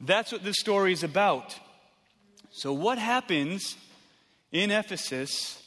That's 0.02 0.34
what 0.34 0.44
this 0.44 0.60
story 0.60 0.92
is 0.92 1.04
about. 1.04 1.56
So, 2.52 2.74
what 2.74 2.98
happens 2.98 3.78
in 4.52 4.70
Ephesus 4.70 5.64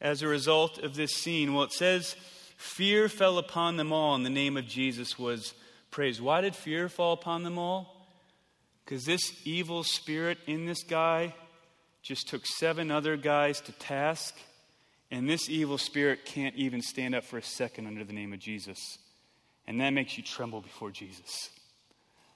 as 0.00 0.22
a 0.22 0.28
result 0.28 0.78
of 0.78 0.94
this 0.94 1.12
scene? 1.12 1.52
Well, 1.52 1.64
it 1.64 1.72
says, 1.72 2.14
Fear 2.56 3.08
fell 3.08 3.38
upon 3.38 3.76
them 3.76 3.92
all, 3.92 4.14
and 4.14 4.24
the 4.24 4.30
name 4.30 4.56
of 4.56 4.66
Jesus 4.66 5.18
was 5.18 5.54
praised. 5.90 6.20
Why 6.20 6.40
did 6.40 6.54
fear 6.54 6.88
fall 6.88 7.12
upon 7.12 7.42
them 7.42 7.58
all? 7.58 8.08
Because 8.84 9.04
this 9.04 9.32
evil 9.44 9.82
spirit 9.82 10.38
in 10.46 10.66
this 10.66 10.82
guy 10.82 11.34
just 12.02 12.28
took 12.28 12.46
seven 12.46 12.90
other 12.90 13.16
guys 13.16 13.60
to 13.62 13.72
task, 13.72 14.34
and 15.10 15.28
this 15.28 15.48
evil 15.48 15.76
spirit 15.76 16.24
can't 16.24 16.54
even 16.54 16.80
stand 16.80 17.14
up 17.14 17.24
for 17.24 17.38
a 17.38 17.42
second 17.42 17.86
under 17.86 18.04
the 18.04 18.12
name 18.12 18.32
of 18.32 18.38
Jesus. 18.38 18.98
And 19.66 19.80
that 19.80 19.90
makes 19.90 20.16
you 20.16 20.22
tremble 20.22 20.60
before 20.60 20.90
Jesus. 20.90 21.50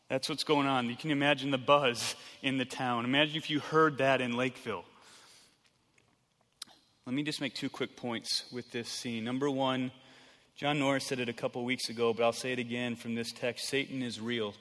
That's 0.09 0.29
what's 0.29 0.43
going 0.43 0.67
on. 0.67 0.89
You 0.89 0.97
can 0.97 1.13
imagine 1.13 1.53
the 1.53 1.59
buzz 1.59 2.17
in 2.43 2.59
the 2.59 2.65
town. 2.65 3.05
Imagine 3.05 3.37
if 3.37 3.49
you 3.49 3.61
heard 3.61 3.99
that 3.99 4.21
in 4.21 4.37
Lakeville. 4.37 4.85
Let 7.07 7.15
me 7.15 7.23
just 7.23 7.41
make 7.41 7.55
two 7.55 7.71
quick 7.71 7.97
points 7.97 8.45
with 8.53 8.73
this 8.73 8.89
scene. 8.89 9.23
Number 9.25 9.49
one, 9.49 9.93
John 10.61 10.79
Norris 10.79 11.07
said 11.07 11.20
it 11.20 11.31
a 11.31 11.33
couple 11.33 11.64
weeks 11.64 11.88
ago, 11.88 12.12
but 12.12 12.23
I'll 12.23 12.35
say 12.35 12.53
it 12.53 12.59
again 12.59 12.94
from 12.94 13.14
this 13.14 13.33
text 13.33 13.66
Satan 13.66 14.03
is 14.03 14.20
real. 14.20 14.53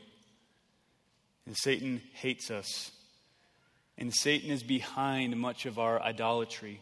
And 1.45 1.57
Satan 1.57 1.99
hates 2.13 2.49
us. 2.49 2.91
And 3.97 4.13
Satan 4.15 4.49
is 4.49 4.63
behind 4.63 5.35
much 5.35 5.65
of 5.65 5.77
our 5.77 6.01
idolatry. 6.01 6.79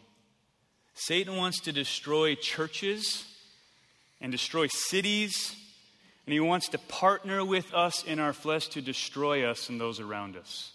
Satan 0.94 1.34
wants 1.36 1.58
to 1.62 1.72
destroy 1.72 2.36
churches 2.36 3.24
and 4.20 4.30
destroy 4.30 4.68
cities, 4.68 5.56
and 6.24 6.32
he 6.32 6.38
wants 6.38 6.68
to 6.68 6.78
partner 6.78 7.44
with 7.44 7.74
us 7.74 8.04
in 8.04 8.20
our 8.20 8.32
flesh 8.32 8.68
to 8.68 8.80
destroy 8.80 9.44
us 9.44 9.68
and 9.68 9.80
those 9.80 9.98
around 9.98 10.36
us. 10.36 10.70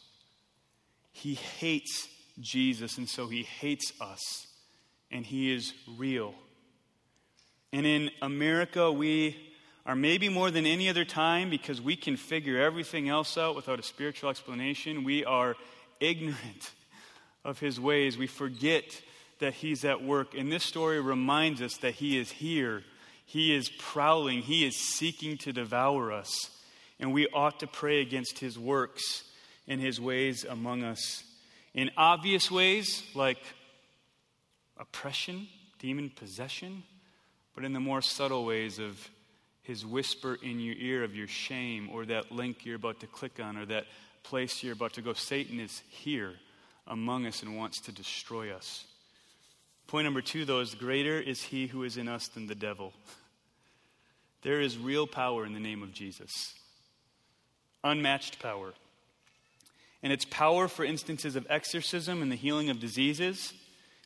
He 1.14 1.36
hates 1.36 2.10
Jesus, 2.42 2.98
and 2.98 3.08
so 3.08 3.28
he 3.28 3.44
hates 3.44 3.94
us, 4.02 4.48
and 5.10 5.26
he 5.26 5.54
is 5.56 5.74
real. 5.98 6.36
And 7.74 7.88
in 7.88 8.12
America, 8.22 8.92
we 8.92 9.36
are 9.84 9.96
maybe 9.96 10.30
more 10.30 10.52
than 10.52 10.68
any 10.68 10.90
other 10.90 11.04
time 11.04 11.50
because 11.50 11.82
we 11.82 11.96
can 11.96 12.18
figure 12.18 12.62
everything 12.62 13.10
else 13.10 13.36
out 13.36 13.56
without 13.56 13.80
a 13.80 13.84
spiritual 13.84 14.30
explanation. 14.30 15.04
We 15.04 15.26
are 15.26 15.56
ignorant 16.00 16.72
of 17.44 17.60
his 17.60 17.80
ways. 17.80 18.16
We 18.16 18.28
forget 18.28 19.02
that 19.40 19.56
he's 19.56 19.84
at 19.86 20.04
work. 20.04 20.36
And 20.38 20.52
this 20.52 20.64
story 20.64 21.02
reminds 21.02 21.64
us 21.64 21.78
that 21.78 21.96
he 21.96 22.20
is 22.20 22.30
here. 22.30 22.84
He 23.26 23.56
is 23.56 23.70
prowling. 23.80 24.44
He 24.44 24.68
is 24.68 24.76
seeking 24.76 25.40
to 25.40 25.52
devour 25.52 26.12
us. 26.12 26.52
And 27.00 27.12
we 27.12 27.28
ought 27.34 27.60
to 27.62 27.68
pray 27.68 28.02
against 28.02 28.38
his 28.38 28.58
works 28.58 29.24
and 29.68 29.82
his 29.82 30.00
ways 30.00 30.46
among 30.48 30.84
us. 30.84 31.24
In 31.74 31.90
obvious 31.98 32.52
ways, 32.52 33.02
like 33.16 33.40
oppression, 34.78 35.48
demon 35.80 36.12
possession, 36.12 36.84
but 37.56 37.66
in 37.66 37.74
the 37.74 37.80
more 37.80 38.02
subtle 38.02 38.46
ways 38.46 38.80
of 38.80 39.10
his 39.62 39.86
whisper 39.86 40.38
in 40.42 40.60
your 40.60 40.76
ear 40.78 41.04
of 41.04 41.16
your 41.16 41.28
shame 41.28 41.90
or 41.92 42.06
that 42.06 42.32
link 42.32 42.66
you're 42.66 42.76
about 42.76 43.00
to 43.00 43.08
click 43.08 43.40
on 43.40 43.58
or 43.58 43.66
that 43.66 43.86
place 44.24 44.64
you're 44.64 44.74
about 44.74 44.94
to 44.94 45.02
go. 45.02 45.14
Satan 45.14 45.60
is 45.60 45.82
here 45.90 46.34
among 46.88 47.26
us 47.26 47.42
and 47.42 47.58
wants 47.58 47.80
to 47.82 47.92
destroy 47.92 48.52
us. 48.54 48.86
Point 49.88 50.06
number 50.06 50.22
two, 50.22 50.46
though, 50.46 50.60
is 50.60 50.76
greater 50.76 51.20
is 51.20 51.42
he 51.42 51.68
who 51.68 51.84
is 51.84 51.98
in 51.98 52.08
us 52.08 52.28
than 52.28 52.48
the 52.48 52.56
devil. 52.56 52.94
There 54.42 54.60
is 54.60 54.78
real 54.78 55.08
power 55.08 55.46
in 55.46 55.54
the 55.54 55.60
name 55.60 55.84
of 55.84 55.94
Jesus, 55.94 56.54
unmatched 57.84 58.40
power. 58.40 58.74
And 60.02 60.12
it's 60.12 60.26
power 60.26 60.68
for 60.68 60.84
instances 60.84 61.38
of 61.38 61.48
exorcism 61.50 62.22
and 62.22 62.30
the 62.30 62.36
healing 62.36 62.70
of 62.70 62.80
diseases. 62.80 63.54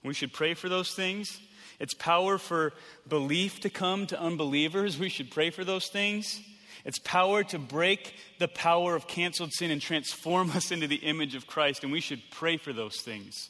We 0.03 0.13
should 0.13 0.31
pray 0.31 0.53
for 0.53 0.69
those 0.69 0.93
things. 0.93 1.39
It's 1.79 1.93
power 1.93 2.37
for 2.37 2.73
belief 3.07 3.59
to 3.61 3.69
come 3.69 4.07
to 4.07 4.19
unbelievers. 4.19 4.97
We 4.97 5.09
should 5.09 5.31
pray 5.31 5.49
for 5.49 5.63
those 5.63 5.87
things. 5.87 6.41
It's 6.85 6.99
power 6.99 7.43
to 7.45 7.59
break 7.59 8.15
the 8.39 8.47
power 8.47 8.95
of 8.95 9.07
canceled 9.07 9.51
sin 9.53 9.71
and 9.71 9.81
transform 9.81 10.51
us 10.55 10.71
into 10.71 10.87
the 10.87 10.95
image 10.95 11.35
of 11.35 11.47
Christ. 11.47 11.83
And 11.83 11.91
we 11.91 12.01
should 12.01 12.21
pray 12.31 12.57
for 12.57 12.73
those 12.73 13.01
things 13.01 13.49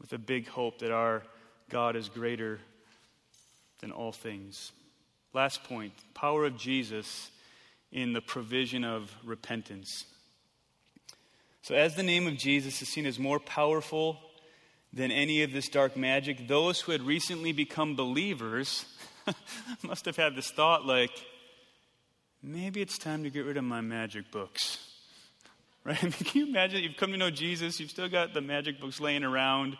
with 0.00 0.12
a 0.12 0.18
big 0.18 0.48
hope 0.48 0.78
that 0.78 0.92
our 0.92 1.22
God 1.68 1.96
is 1.96 2.08
greater 2.08 2.58
than 3.80 3.90
all 3.90 4.12
things. 4.12 4.72
Last 5.32 5.64
point 5.64 5.92
power 6.14 6.44
of 6.44 6.56
Jesus 6.56 7.30
in 7.92 8.12
the 8.12 8.20
provision 8.20 8.84
of 8.84 9.12
repentance. 9.24 10.04
So, 11.62 11.74
as 11.74 11.94
the 11.94 12.02
name 12.02 12.26
of 12.26 12.36
Jesus 12.36 12.80
is 12.82 12.88
seen 12.88 13.06
as 13.06 13.18
more 13.18 13.38
powerful 13.38 14.18
than 14.92 15.10
any 15.10 15.42
of 15.42 15.52
this 15.52 15.68
dark 15.68 15.96
magic. 15.96 16.48
Those 16.48 16.80
who 16.80 16.92
had 16.92 17.02
recently 17.02 17.52
become 17.52 17.96
believers 17.96 18.84
must 19.82 20.04
have 20.06 20.16
had 20.16 20.34
this 20.34 20.50
thought 20.50 20.84
like, 20.84 21.12
maybe 22.42 22.80
it's 22.80 22.98
time 22.98 23.24
to 23.24 23.30
get 23.30 23.44
rid 23.44 23.56
of 23.56 23.64
my 23.64 23.80
magic 23.80 24.30
books. 24.30 24.78
Right? 25.82 25.96
I 25.98 26.02
mean, 26.04 26.12
can 26.12 26.40
you 26.42 26.46
imagine 26.46 26.82
you've 26.82 26.98
come 26.98 27.10
to 27.12 27.16
know 27.16 27.30
Jesus, 27.30 27.80
you've 27.80 27.88
still 27.88 28.10
got 28.10 28.34
the 28.34 28.42
magic 28.42 28.82
books 28.82 29.00
laying 29.00 29.24
around, 29.24 29.78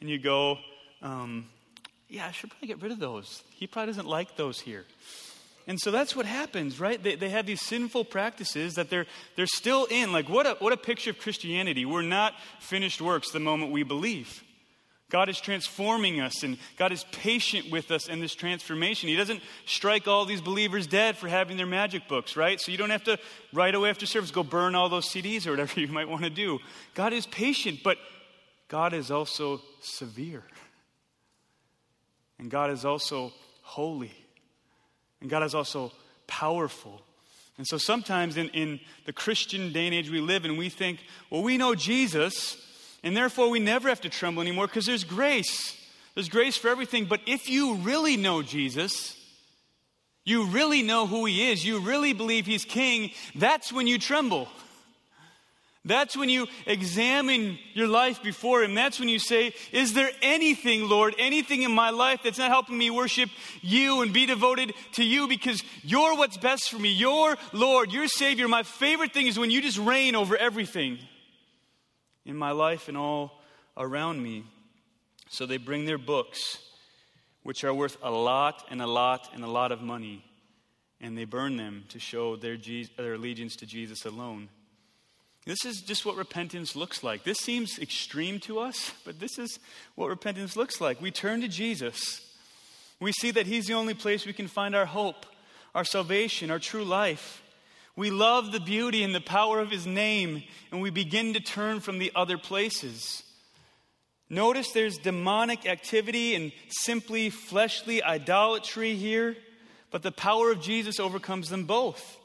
and 0.00 0.08
you 0.08 0.16
go, 0.16 0.58
um, 1.02 1.48
yeah, 2.08 2.28
I 2.28 2.30
should 2.30 2.50
probably 2.50 2.68
get 2.68 2.80
rid 2.80 2.92
of 2.92 3.00
those. 3.00 3.42
He 3.50 3.66
probably 3.66 3.88
doesn't 3.88 4.06
like 4.06 4.36
those 4.36 4.60
here. 4.60 4.84
And 5.66 5.80
so 5.80 5.90
that's 5.90 6.14
what 6.14 6.24
happens, 6.24 6.78
right? 6.78 7.02
They, 7.02 7.16
they 7.16 7.30
have 7.30 7.46
these 7.46 7.60
sinful 7.62 8.04
practices 8.04 8.74
that 8.74 8.90
they're, 8.90 9.06
they're 9.34 9.46
still 9.46 9.86
in. 9.86 10.12
Like, 10.12 10.28
what 10.28 10.46
a, 10.46 10.56
what 10.60 10.72
a 10.72 10.76
picture 10.76 11.10
of 11.10 11.18
Christianity. 11.18 11.84
We're 11.84 12.02
not 12.02 12.34
finished 12.60 13.00
works 13.00 13.30
the 13.32 13.40
moment 13.40 13.72
we 13.72 13.82
believe. 13.82 14.42
God 15.10 15.28
is 15.28 15.40
transforming 15.40 16.20
us 16.20 16.44
and 16.44 16.56
God 16.78 16.92
is 16.92 17.04
patient 17.10 17.70
with 17.70 17.90
us 17.90 18.08
in 18.08 18.20
this 18.20 18.34
transformation. 18.34 19.08
He 19.08 19.16
doesn't 19.16 19.42
strike 19.66 20.06
all 20.06 20.24
these 20.24 20.40
believers 20.40 20.86
dead 20.86 21.16
for 21.16 21.28
having 21.28 21.56
their 21.56 21.66
magic 21.66 22.06
books, 22.08 22.36
right? 22.36 22.60
So 22.60 22.70
you 22.70 22.78
don't 22.78 22.90
have 22.90 23.04
to 23.04 23.18
right 23.52 23.74
away 23.74 23.90
after 23.90 24.06
service 24.06 24.30
go 24.30 24.44
burn 24.44 24.76
all 24.76 24.88
those 24.88 25.08
CDs 25.08 25.46
or 25.46 25.50
whatever 25.50 25.80
you 25.80 25.88
might 25.88 26.08
want 26.08 26.22
to 26.22 26.30
do. 26.30 26.60
God 26.94 27.12
is 27.12 27.26
patient, 27.26 27.80
but 27.82 27.98
God 28.68 28.94
is 28.94 29.10
also 29.10 29.60
severe. 29.80 30.44
And 32.38 32.48
God 32.48 32.70
is 32.70 32.84
also 32.84 33.32
holy. 33.62 34.12
And 35.20 35.28
God 35.28 35.42
is 35.42 35.54
also 35.54 35.92
powerful. 36.28 37.02
And 37.58 37.66
so 37.66 37.76
sometimes 37.76 38.36
in, 38.36 38.48
in 38.50 38.80
the 39.04 39.12
Christian 39.12 39.72
day 39.72 39.86
and 39.86 39.94
age 39.94 40.08
we 40.08 40.20
live 40.20 40.44
in, 40.44 40.56
we 40.56 40.68
think, 40.68 41.00
well, 41.28 41.42
we 41.42 41.58
know 41.58 41.74
Jesus. 41.74 42.56
And 43.02 43.16
therefore, 43.16 43.48
we 43.48 43.60
never 43.60 43.88
have 43.88 44.02
to 44.02 44.08
tremble 44.08 44.42
anymore 44.42 44.66
because 44.66 44.86
there's 44.86 45.04
grace. 45.04 45.76
There's 46.14 46.28
grace 46.28 46.56
for 46.56 46.68
everything. 46.68 47.06
But 47.06 47.20
if 47.26 47.48
you 47.48 47.76
really 47.76 48.16
know 48.16 48.42
Jesus, 48.42 49.16
you 50.24 50.44
really 50.46 50.82
know 50.82 51.06
who 51.06 51.24
he 51.24 51.50
is, 51.50 51.64
you 51.64 51.80
really 51.80 52.12
believe 52.12 52.46
he's 52.46 52.64
king, 52.64 53.10
that's 53.34 53.72
when 53.72 53.86
you 53.86 53.98
tremble. 53.98 54.48
That's 55.84 56.14
when 56.14 56.28
you 56.28 56.46
examine 56.66 57.58
your 57.72 57.88
life 57.88 58.22
before 58.22 58.62
Him. 58.62 58.74
That's 58.74 59.00
when 59.00 59.08
you 59.08 59.18
say, 59.18 59.54
Is 59.72 59.94
there 59.94 60.10
anything, 60.20 60.90
Lord, 60.90 61.14
anything 61.18 61.62
in 61.62 61.72
my 61.72 61.88
life 61.88 62.20
that's 62.22 62.36
not 62.36 62.50
helping 62.50 62.76
me 62.76 62.90
worship 62.90 63.30
you 63.62 64.02
and 64.02 64.12
be 64.12 64.26
devoted 64.26 64.74
to 64.92 65.04
you 65.04 65.26
because 65.26 65.62
you're 65.82 66.16
what's 66.16 66.36
best 66.36 66.70
for 66.70 66.78
me? 66.78 66.90
You're 66.90 67.38
Lord, 67.54 67.92
you're 67.92 68.08
Savior. 68.08 68.46
My 68.46 68.62
favorite 68.62 69.14
thing 69.14 69.26
is 69.26 69.38
when 69.38 69.50
you 69.50 69.62
just 69.62 69.78
reign 69.78 70.14
over 70.14 70.36
everything 70.36 70.98
in 72.30 72.36
my 72.36 72.52
life 72.52 72.88
and 72.88 72.96
all 72.96 73.42
around 73.76 74.22
me. 74.22 74.44
So 75.28 75.44
they 75.44 75.58
bring 75.58 75.84
their 75.84 75.98
books, 75.98 76.58
which 77.42 77.64
are 77.64 77.74
worth 77.74 77.96
a 78.02 78.10
lot 78.10 78.64
and 78.70 78.80
a 78.80 78.86
lot 78.86 79.30
and 79.34 79.44
a 79.44 79.48
lot 79.48 79.72
of 79.72 79.82
money, 79.82 80.24
and 81.00 81.18
they 81.18 81.24
burn 81.24 81.56
them 81.56 81.84
to 81.88 81.98
show 81.98 82.36
their, 82.36 82.56
their 82.96 83.14
allegiance 83.14 83.56
to 83.56 83.66
Jesus 83.66 84.06
alone. 84.06 84.48
This 85.46 85.64
is 85.64 85.80
just 85.80 86.04
what 86.04 86.16
repentance 86.16 86.76
looks 86.76 87.02
like. 87.02 87.24
This 87.24 87.38
seems 87.38 87.78
extreme 87.78 88.40
to 88.40 88.60
us, 88.60 88.92
but 89.04 89.18
this 89.18 89.38
is 89.38 89.58
what 89.94 90.08
repentance 90.08 90.56
looks 90.56 90.80
like. 90.80 91.00
We 91.00 91.10
turn 91.10 91.40
to 91.40 91.48
Jesus. 91.48 92.20
We 93.00 93.12
see 93.12 93.30
that 93.30 93.46
He's 93.46 93.66
the 93.66 93.74
only 93.74 93.94
place 93.94 94.26
we 94.26 94.32
can 94.32 94.48
find 94.48 94.76
our 94.76 94.86
hope, 94.86 95.26
our 95.74 95.84
salvation, 95.84 96.50
our 96.50 96.58
true 96.58 96.84
life. 96.84 97.42
We 97.96 98.10
love 98.10 98.52
the 98.52 98.60
beauty 98.60 99.02
and 99.02 99.14
the 99.14 99.20
power 99.20 99.60
of 99.60 99.70
his 99.70 99.86
name, 99.86 100.42
and 100.70 100.80
we 100.80 100.90
begin 100.90 101.34
to 101.34 101.40
turn 101.40 101.80
from 101.80 101.98
the 101.98 102.12
other 102.14 102.38
places. 102.38 103.22
Notice 104.28 104.70
there's 104.70 104.96
demonic 104.96 105.66
activity 105.66 106.36
and 106.36 106.52
simply 106.68 107.30
fleshly 107.30 108.02
idolatry 108.02 108.94
here, 108.94 109.36
but 109.90 110.02
the 110.02 110.12
power 110.12 110.52
of 110.52 110.62
Jesus 110.62 111.00
overcomes 111.00 111.50
them 111.50 111.64
both. 111.64 112.16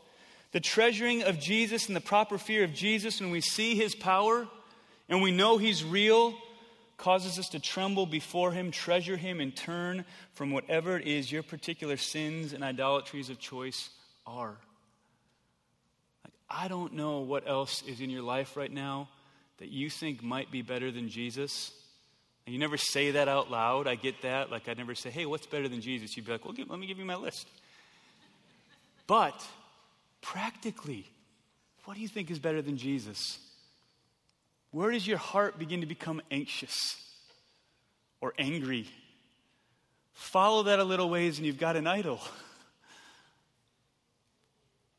The 0.51 0.59
treasuring 0.59 1.23
of 1.23 1.39
Jesus 1.39 1.87
and 1.87 1.95
the 1.95 2.01
proper 2.01 2.37
fear 2.37 2.63
of 2.63 2.73
Jesus 2.73 3.19
when 3.19 3.31
we 3.31 3.41
see 3.41 3.75
his 3.75 3.95
power 3.95 4.47
and 5.09 5.21
we 5.21 5.31
know 5.31 5.57
he's 5.57 5.83
real 5.83 6.35
causes 6.97 7.37
us 7.37 7.49
to 7.49 7.59
tremble 7.59 8.05
before 8.05 8.51
him, 8.51 8.71
treasure 8.71 9.17
him, 9.17 9.41
and 9.41 9.55
turn 9.55 10.05
from 10.33 10.51
whatever 10.51 10.97
it 10.97 11.07
is 11.07 11.31
your 11.31 11.43
particular 11.43 11.97
sins 11.97 12.53
and 12.53 12.63
idolatries 12.63 13.29
of 13.29 13.39
choice 13.39 13.89
are. 14.25 14.55
I 16.49 16.67
don't 16.67 16.93
know 16.93 17.19
what 17.19 17.47
else 17.47 17.81
is 17.87 18.01
in 18.01 18.09
your 18.09 18.21
life 18.21 18.55
right 18.55 18.71
now 18.71 19.09
that 19.57 19.69
you 19.69 19.89
think 19.89 20.21
might 20.21 20.51
be 20.51 20.61
better 20.61 20.91
than 20.91 21.09
Jesus. 21.09 21.71
And 22.45 22.53
you 22.53 22.59
never 22.59 22.77
say 22.77 23.11
that 23.11 23.27
out 23.27 23.49
loud. 23.49 23.87
I 23.87 23.95
get 23.95 24.21
that. 24.21 24.51
Like, 24.51 24.67
I'd 24.67 24.77
never 24.77 24.93
say, 24.93 25.09
hey, 25.09 25.25
what's 25.25 25.47
better 25.47 25.67
than 25.67 25.81
Jesus? 25.81 26.15
You'd 26.15 26.25
be 26.25 26.33
like, 26.33 26.45
well, 26.45 26.53
give, 26.53 26.69
let 26.69 26.79
me 26.79 26.87
give 26.87 26.99
you 26.99 27.05
my 27.05 27.15
list. 27.15 27.47
But 29.07 29.43
practically, 30.21 31.05
what 31.85 31.95
do 31.95 32.01
you 32.01 32.07
think 32.07 32.29
is 32.29 32.39
better 32.39 32.61
than 32.61 32.77
Jesus? 32.77 33.39
Where 34.71 34.91
does 34.91 35.07
your 35.07 35.17
heart 35.17 35.57
begin 35.57 35.81
to 35.81 35.87
become 35.87 36.21
anxious 36.29 36.97
or 38.21 38.33
angry? 38.37 38.87
Follow 40.13 40.63
that 40.63 40.79
a 40.79 40.83
little 40.83 41.09
ways 41.09 41.37
and 41.37 41.45
you've 41.45 41.59
got 41.59 41.75
an 41.75 41.87
idol. 41.87 42.21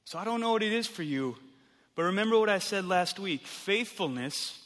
So 0.07 0.21
I 0.21 0.25
don't 0.25 0.41
know 0.41 0.53
what 0.53 0.63
it 0.63 0.73
is 0.73 0.87
for 0.87 1.03
you, 1.03 1.37
but 1.97 2.05
remember 2.05 2.39
what 2.39 2.49
I 2.49 2.61
said 2.61 2.85
last 2.85 3.19
week 3.19 3.45
faithfulness 3.45 4.57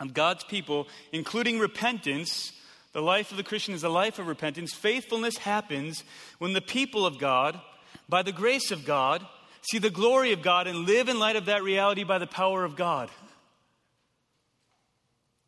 of 0.00 0.12
God's 0.12 0.42
people, 0.42 0.88
including 1.12 1.60
repentance. 1.60 2.52
The 2.92 3.00
life 3.00 3.30
of 3.30 3.36
the 3.36 3.44
Christian 3.44 3.74
is 3.74 3.84
a 3.84 3.88
life 3.88 4.18
of 4.18 4.26
repentance. 4.26 4.74
Faithfulness 4.74 5.36
happens 5.36 6.02
when 6.38 6.52
the 6.52 6.60
people 6.60 7.06
of 7.06 7.20
God, 7.20 7.60
by 8.08 8.24
the 8.24 8.32
grace 8.32 8.72
of 8.72 8.84
God, 8.84 9.24
see 9.62 9.78
the 9.78 9.88
glory 9.88 10.32
of 10.32 10.42
God 10.42 10.66
and 10.66 10.84
live 10.84 11.08
in 11.08 11.20
light 11.20 11.36
of 11.36 11.44
that 11.44 11.62
reality 11.62 12.02
by 12.02 12.18
the 12.18 12.26
power 12.26 12.64
of 12.64 12.74
God. 12.74 13.08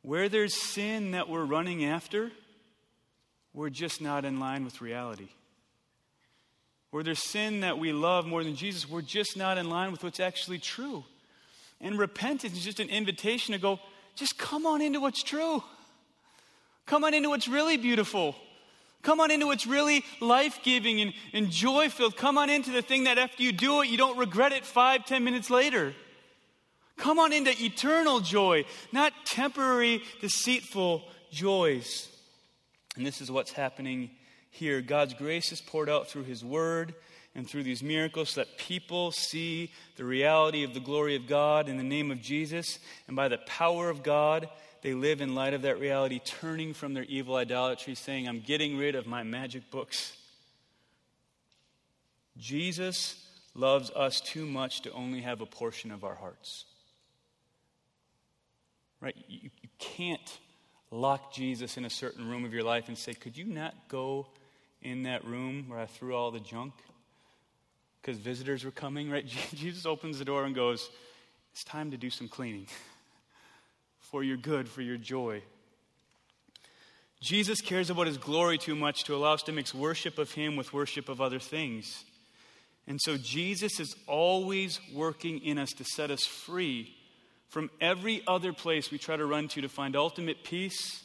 Where 0.03 0.29
there's 0.29 0.55
sin 0.55 1.11
that 1.11 1.29
we're 1.29 1.45
running 1.45 1.85
after, 1.85 2.31
we're 3.53 3.69
just 3.69 4.01
not 4.01 4.25
in 4.25 4.39
line 4.39 4.65
with 4.65 4.81
reality. 4.81 5.31
Where 6.91 7.05
there's 7.05 7.23
sin 7.23 7.61
that 7.61 7.79
we 7.79 7.93
love 7.93 8.27
more 8.27 8.43
than 8.43 8.57
Jesus, 8.57 8.89
we're 8.89 9.03
just 9.03 9.37
not 9.37 9.59
in 9.59 9.69
line 9.69 9.93
with 9.93 10.03
what's 10.03 10.21
actually 10.21 10.59
true. 10.59 11.05
And 11.81 11.99
repentance 11.99 12.55
is 12.55 12.65
just 12.65 12.81
an 12.81 12.89
invitation 12.89 13.53
to 13.53 13.61
go, 13.61 13.79
just 14.15 14.39
come 14.39 14.67
on 14.67 14.81
into 14.81 15.01
what's 15.01 15.23
true. 15.23 15.63
Come 16.87 17.05
on 17.05 17.15
into 17.15 17.29
what's 17.29 17.47
really 17.47 17.77
beautiful. 17.77 18.35
Come 19.03 19.21
on 19.21 19.31
into 19.31 19.47
what's 19.47 19.67
really 19.67 20.05
life 20.21 20.61
giving 20.63 21.01
and, 21.01 21.13
and 21.33 21.51
joy 21.51 21.89
filled. 21.89 22.17
Come 22.17 22.37
on 22.39 22.51
into 22.51 22.71
the 22.71 22.83
thing 22.83 23.05
that 23.05 23.19
after 23.19 23.43
you 23.43 23.53
do 23.53 23.83
it, 23.83 23.89
you 23.89 23.97
don't 23.97 24.19
regret 24.19 24.53
it 24.53 24.65
five, 24.65 25.05
ten 25.05 25.23
minutes 25.23 25.51
later. 25.51 25.95
Come 26.97 27.19
on 27.19 27.33
into 27.33 27.53
eternal 27.63 28.19
joy, 28.21 28.65
not 28.91 29.13
temporary, 29.25 30.03
deceitful 30.21 31.05
joys. 31.31 32.09
And 32.97 33.07
this 33.07 33.21
is 33.21 33.31
what's 33.31 33.53
happening 33.53 34.11
here. 34.51 34.81
God's 34.81 35.15
grace 35.15 35.53
is 35.53 35.61
poured 35.61 35.89
out 35.89 36.09
through 36.09 36.25
His 36.25 36.45
Word 36.45 36.95
and 37.35 37.49
through 37.49 37.63
these 37.63 37.83
miracles 37.83 38.31
so 38.31 38.41
that 38.41 38.59
people 38.59 39.13
see 39.13 39.71
the 39.97 40.05
reality 40.05 40.65
of 40.65 40.75
the 40.75 40.81
glory 40.81 41.15
of 41.15 41.27
God 41.27 41.69
in 41.69 41.77
the 41.77 41.83
name 41.83 42.11
of 42.11 42.21
Jesus. 42.21 42.79
And 43.07 43.17
by 43.17 43.29
the 43.29 43.39
power 43.39 43.91
of 43.91 44.03
God, 44.03 44.49
they 44.83 44.95
live 44.95 45.21
in 45.21 45.35
light 45.35 45.55
of 45.55 45.63
that 45.63 45.81
reality, 45.81 46.21
turning 46.25 46.75
from 46.75 46.95
their 46.95 47.05
evil 47.05 47.37
idolatry, 47.37 47.95
saying, 47.95 48.29
I'm 48.29 48.41
getting 48.41 48.77
rid 48.77 48.95
of 48.95 49.07
my 49.07 49.23
magic 49.23 49.71
books. 49.71 50.17
Jesus 52.37 53.25
loves 53.55 53.91
us 53.91 54.21
too 54.21 54.47
much 54.47 54.83
to 54.83 54.93
only 54.93 55.21
have 55.21 55.41
a 55.41 55.47
portion 55.47 55.91
of 55.91 56.05
our 56.05 56.15
hearts. 56.15 56.65
Right? 59.01 59.17
You, 59.29 59.51
you 59.63 59.69
can't 59.79 60.39
lock 60.91 61.33
Jesus 61.33 61.77
in 61.77 61.85
a 61.85 61.91
certain 61.91 62.29
room 62.29 62.45
of 62.45 62.55
your 62.55 62.65
life 62.65 62.89
and 62.89 62.97
say, 62.97 63.15
Could 63.15 63.37
you 63.37 63.45
not 63.45 63.75
go 63.89 64.29
in 64.83 65.05
that 65.05 65.25
room 65.25 65.67
where 65.69 65.79
I 65.79 65.87
threw 65.87 66.15
all 66.15 66.31
the 66.31 66.41
junk? 66.41 66.73
Because 68.01 68.19
visitors 68.19 68.65
were 68.65 68.71
coming, 68.71 69.11
right? 69.11 69.27
Jesus 69.55 69.87
opens 69.87 70.19
the 70.19 70.25
door 70.25 70.45
and 70.45 70.55
goes, 70.55 70.89
It's 71.53 71.65
time 71.65 71.91
to 71.91 71.97
do 71.97 72.11
some 72.11 72.29
cleaning 72.29 72.67
for 73.99 74.23
your 74.23 74.37
good, 74.37 74.69
for 74.69 74.83
your 74.83 74.97
joy. 74.97 75.43
Jesus 77.21 77.61
cares 77.61 77.91
about 77.91 78.07
his 78.07 78.19
glory 78.19 78.59
too 78.59 78.77
much 78.77 79.05
to 79.05 79.15
allow 79.15 79.35
us 79.35 79.43
to 79.43 79.53
mix 79.53 79.75
worship 79.75 80.19
of 80.19 80.31
him 80.33 80.57
with 80.57 80.73
worship 80.73 81.09
of 81.09 81.21
other 81.21 81.41
things. 81.41 82.05
And 82.87 83.01
so 83.03 83.17
Jesus 83.17 83.81
is 83.81 83.95
always 84.07 84.81
working 84.95 85.45
in 85.45 85.59
us 85.59 85.71
to 85.73 85.85
set 85.85 86.11
us 86.11 86.25
free 86.25 86.95
from 87.49 87.71
every 87.81 88.23
other 88.27 88.53
place 88.53 88.91
we 88.91 88.99
try 88.99 89.17
to 89.17 89.27
run 89.27 89.49
to 89.49 89.61
to 89.61 89.69
find 89.69 89.97
ultimate 89.97 90.45
peace, 90.45 91.03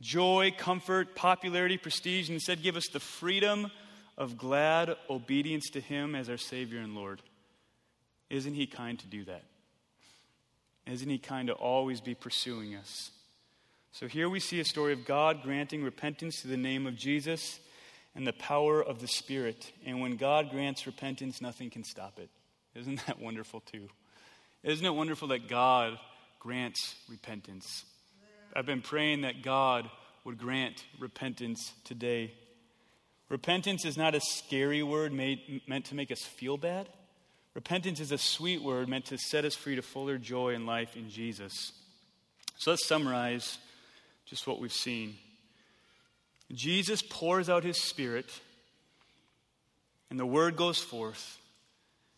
joy, 0.00 0.54
comfort, 0.56 1.14
popularity, 1.14 1.76
prestige, 1.76 2.28
and 2.28 2.36
instead 2.36 2.62
give 2.62 2.76
us 2.76 2.88
the 2.92 3.00
freedom 3.00 3.70
of 4.16 4.36
glad 4.36 4.96
obedience 5.08 5.70
to 5.70 5.80
Him 5.80 6.14
as 6.14 6.28
our 6.28 6.36
Savior 6.36 6.80
and 6.80 6.94
Lord. 6.94 7.22
Isn't 8.30 8.54
He 8.54 8.66
kind 8.66 8.98
to 8.98 9.06
do 9.06 9.24
that? 9.24 9.44
Isn't 10.86 11.08
He 11.08 11.18
kind 11.18 11.48
to 11.48 11.54
always 11.54 12.00
be 12.00 12.14
pursuing 12.14 12.74
us? 12.74 13.10
So 13.92 14.06
here 14.06 14.28
we 14.28 14.40
see 14.40 14.60
a 14.60 14.64
story 14.64 14.92
of 14.92 15.04
God 15.04 15.42
granting 15.42 15.82
repentance 15.82 16.42
to 16.42 16.48
the 16.48 16.56
name 16.56 16.86
of 16.86 16.96
Jesus 16.96 17.58
and 18.14 18.26
the 18.26 18.32
power 18.32 18.82
of 18.82 19.00
the 19.00 19.08
Spirit. 19.08 19.72
And 19.86 20.00
when 20.00 20.16
God 20.16 20.50
grants 20.50 20.86
repentance, 20.86 21.40
nothing 21.40 21.70
can 21.70 21.84
stop 21.84 22.18
it. 22.18 22.28
Isn't 22.74 23.04
that 23.06 23.20
wonderful, 23.20 23.60
too? 23.60 23.88
Isn't 24.62 24.84
it 24.84 24.94
wonderful 24.94 25.28
that 25.28 25.48
God 25.48 25.98
grants 26.38 26.96
repentance? 27.08 27.84
I've 28.58 28.66
been 28.66 28.82
praying 28.82 29.20
that 29.20 29.40
God 29.40 29.88
would 30.24 30.36
grant 30.36 30.84
repentance 30.98 31.72
today. 31.84 32.32
Repentance 33.28 33.84
is 33.84 33.96
not 33.96 34.16
a 34.16 34.20
scary 34.20 34.82
word 34.82 35.12
made, 35.12 35.60
meant 35.68 35.84
to 35.84 35.94
make 35.94 36.10
us 36.10 36.22
feel 36.22 36.56
bad. 36.56 36.88
Repentance 37.54 38.00
is 38.00 38.10
a 38.10 38.18
sweet 38.18 38.60
word 38.60 38.88
meant 38.88 39.04
to 39.06 39.16
set 39.16 39.44
us 39.44 39.54
free 39.54 39.76
to 39.76 39.82
fuller 39.82 40.18
joy 40.18 40.54
in 40.54 40.66
life 40.66 40.96
in 40.96 41.08
Jesus. 41.08 41.70
So 42.56 42.72
let's 42.72 42.84
summarize 42.84 43.58
just 44.26 44.48
what 44.48 44.58
we've 44.58 44.72
seen. 44.72 45.14
Jesus 46.50 47.00
pours 47.00 47.48
out 47.48 47.62
his 47.62 47.80
spirit, 47.80 48.28
and 50.10 50.18
the 50.18 50.26
word 50.26 50.56
goes 50.56 50.80
forth, 50.80 51.38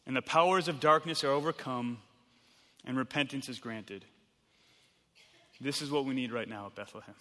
and 0.07 0.17
the 0.17 0.23
powers 0.23 0.69
of 0.69 0.81
darkness 0.81 1.23
are 1.23 1.33
overcome 1.33 1.99
and 2.87 2.97
repentance 2.97 3.51
is 3.51 3.59
granted. 3.59 4.07
This 5.61 5.83
is 5.83 5.91
what 5.91 6.05
we 6.05 6.15
need 6.15 6.33
right 6.33 6.49
now 6.49 6.67
at 6.67 6.75
Bethlehem 6.75 7.15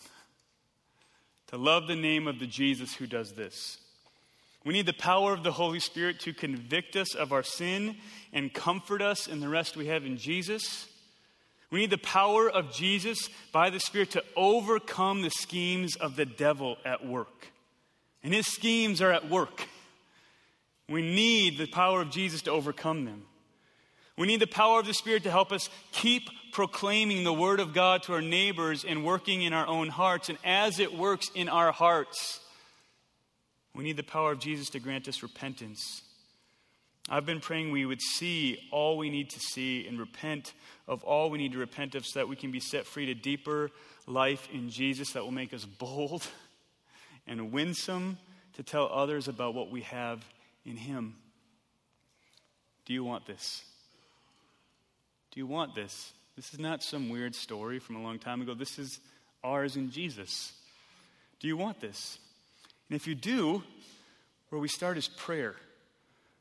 to 1.48 1.58
love 1.58 1.88
the 1.88 1.96
name 1.96 2.28
of 2.28 2.38
the 2.38 2.46
Jesus 2.46 2.94
who 2.94 3.08
does 3.08 3.32
this. 3.32 3.80
We 4.64 4.74
need 4.74 4.86
the 4.86 4.94
power 4.94 5.34
of 5.34 5.44
the 5.44 5.52
Holy 5.52 5.80
Spirit 5.80 6.20
to 6.22 6.34
convict 6.34 6.96
us 6.96 7.16
of 7.16 7.32
our 7.32 7.42
sin 7.42 7.98
and 8.32 8.54
comfort 8.54 9.02
us 9.02 9.28
in 9.28 9.40
the 9.40 9.50
rest 9.50 9.76
we 9.76 9.88
have 9.88 10.06
in 10.06 10.18
Jesus. 10.18 10.88
We 11.72 11.80
need 11.80 11.90
the 11.90 11.98
power 11.98 12.50
of 12.50 12.72
Jesus 12.72 13.30
by 13.52 13.72
the 13.72 13.80
Spirit 13.80 14.12
to 14.12 14.24
overcome 14.36 15.24
the 15.24 15.32
schemes 15.32 15.96
of 15.96 16.16
the 16.16 16.26
devil 16.26 16.78
at 16.86 17.06
work. 17.06 17.48
And 18.24 18.34
his 18.34 18.48
schemes 18.48 19.02
are 19.02 19.12
at 19.12 19.30
work. 19.30 19.68
We 20.88 21.02
need 21.02 21.58
the 21.58 21.68
power 21.68 22.02
of 22.02 22.12
Jesus 22.12 22.44
to 22.44 22.52
overcome 22.52 23.06
them. 23.06 23.24
We 24.18 24.28
need 24.28 24.42
the 24.42 24.48
power 24.48 24.80
of 24.80 24.86
the 24.86 24.94
Spirit 24.94 25.24
to 25.24 25.32
help 25.32 25.52
us 25.52 25.70
keep 25.92 26.30
proclaiming 26.52 27.24
the 27.24 27.34
Word 27.34 27.60
of 27.60 27.74
God 27.74 28.04
to 28.04 28.14
our 28.14 28.22
neighbors 28.22 28.86
and 28.86 29.06
working 29.06 29.42
in 29.42 29.54
our 29.54 29.68
own 29.68 29.90
hearts. 29.90 30.30
And 30.30 30.38
as 30.44 30.80
it 30.80 30.94
works 30.94 31.28
in 31.36 31.50
our 31.50 31.72
hearts, 31.72 32.40
we 33.76 33.84
need 33.84 33.98
the 33.98 34.04
power 34.04 34.32
of 34.32 34.40
Jesus 34.40 34.70
to 34.72 34.80
grant 34.80 35.08
us 35.08 35.24
repentance. 35.24 36.02
I've 37.10 37.26
been 37.26 37.40
praying 37.40 37.72
we 37.72 37.86
would 37.86 38.02
see 38.02 38.68
all 38.72 38.98
we 38.98 39.10
need 39.10 39.32
to 39.32 39.40
see 39.40 39.88
and 39.88 40.00
repent 40.00 40.54
of 40.88 41.04
all 41.04 41.30
we 41.30 41.38
need 41.38 41.54
to 41.54 41.58
repent 41.58 41.96
of 41.96 42.06
so 42.06 42.20
that 42.20 42.28
we 42.28 42.36
can 42.36 42.52
be 42.52 42.60
set 42.60 42.86
free 42.86 43.08
to 43.08 43.16
deeper 43.16 43.72
life 44.06 44.48
in 44.54 44.70
Jesus 44.70 45.14
that 45.14 45.24
will 45.24 45.32
make 45.32 45.54
us 45.54 45.66
bold 45.66 46.28
and 47.28 47.52
winsome 47.52 48.18
to 48.54 48.64
tell 48.64 48.90
others 48.92 49.28
about 49.28 49.54
what 49.54 49.72
we 49.72 49.82
have 49.82 50.24
in 50.66 50.78
Him. 50.78 51.16
Do 52.86 52.94
you 52.94 53.04
want 53.04 53.26
this? 53.26 53.64
Do 55.32 55.40
you 55.40 55.48
want 55.48 55.76
this? 55.76 56.12
This 56.40 56.54
is 56.54 56.60
not 56.60 56.82
some 56.82 57.10
weird 57.10 57.36
story 57.36 57.80
from 57.80 57.98
a 57.98 58.02
long 58.02 58.18
time 58.18 58.40
ago. 58.40 58.54
This 58.54 58.80
is 58.80 59.02
ours 59.44 59.76
in 59.76 59.92
Jesus. 59.92 60.54
Do 61.42 61.50
you 61.50 61.58
want 61.58 61.82
this? 61.82 62.18
And 62.90 62.96
if 62.96 63.08
you 63.08 63.14
do, 63.14 63.62
where 64.48 64.62
we 64.62 64.70
start 64.70 64.98
is 64.98 65.10
prayer. 65.10 65.58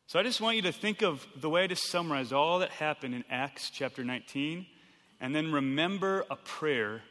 So 0.07 0.21
I 0.21 0.23
just 0.23 0.41
want 0.41 0.55
you 0.55 0.63
to 0.63 0.71
think 0.71 1.03
of 1.03 1.27
the 1.35 1.51
way 1.51 1.65
I 1.65 1.67
just 1.67 1.91
summarized 1.91 2.33
all 2.33 2.61
that 2.61 2.71
happened 2.71 3.13
in 3.13 3.25
Acts 3.29 3.71
chapter 3.71 4.05
19, 4.05 4.67
and 5.21 5.35
then 5.35 5.51
remember 5.51 6.25
a 6.31 6.37
prayer 6.37 7.03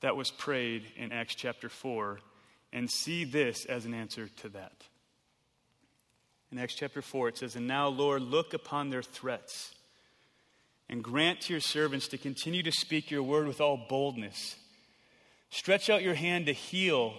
that 0.00 0.16
was 0.16 0.32
prayed 0.32 0.82
in 0.96 1.12
Acts 1.12 1.36
chapter 1.36 1.68
4, 1.68 2.18
and 2.72 2.90
see 2.90 3.22
this 3.22 3.66
as 3.66 3.84
an 3.84 3.94
answer 3.94 4.30
to 4.38 4.48
that. 4.48 4.82
In 6.50 6.58
Acts 6.58 6.74
chapter 6.74 7.02
4, 7.02 7.28
it 7.28 7.38
says, 7.38 7.54
And 7.54 7.68
now, 7.68 7.86
Lord, 7.86 8.20
look 8.20 8.52
upon 8.52 8.90
their 8.90 9.04
threats 9.04 9.75
and 10.88 11.02
grant 11.02 11.40
to 11.42 11.52
your 11.52 11.60
servants 11.60 12.08
to 12.08 12.18
continue 12.18 12.62
to 12.62 12.72
speak 12.72 13.10
your 13.10 13.22
word 13.22 13.46
with 13.46 13.60
all 13.60 13.86
boldness. 13.88 14.56
Stretch 15.50 15.90
out 15.90 16.02
your 16.02 16.14
hand 16.14 16.46
to 16.46 16.52
heal, 16.52 17.14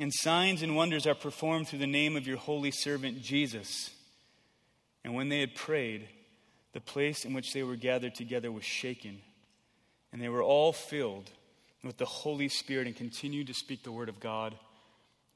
and 0.00 0.12
signs 0.12 0.62
and 0.62 0.76
wonders 0.76 1.06
are 1.06 1.14
performed 1.14 1.68
through 1.68 1.80
the 1.80 1.86
name 1.86 2.16
of 2.16 2.26
your 2.26 2.36
holy 2.36 2.70
servant 2.70 3.20
Jesus. 3.22 3.90
And 5.04 5.14
when 5.14 5.28
they 5.28 5.40
had 5.40 5.54
prayed, 5.54 6.08
the 6.72 6.80
place 6.80 7.24
in 7.24 7.32
which 7.32 7.52
they 7.52 7.62
were 7.62 7.76
gathered 7.76 8.14
together 8.14 8.52
was 8.52 8.64
shaken, 8.64 9.18
and 10.12 10.22
they 10.22 10.28
were 10.28 10.42
all 10.42 10.72
filled 10.72 11.30
with 11.82 11.96
the 11.96 12.04
Holy 12.04 12.48
Spirit 12.48 12.86
and 12.86 12.96
continued 12.96 13.46
to 13.46 13.54
speak 13.54 13.82
the 13.82 13.92
word 13.92 14.08
of 14.08 14.20
God 14.20 14.54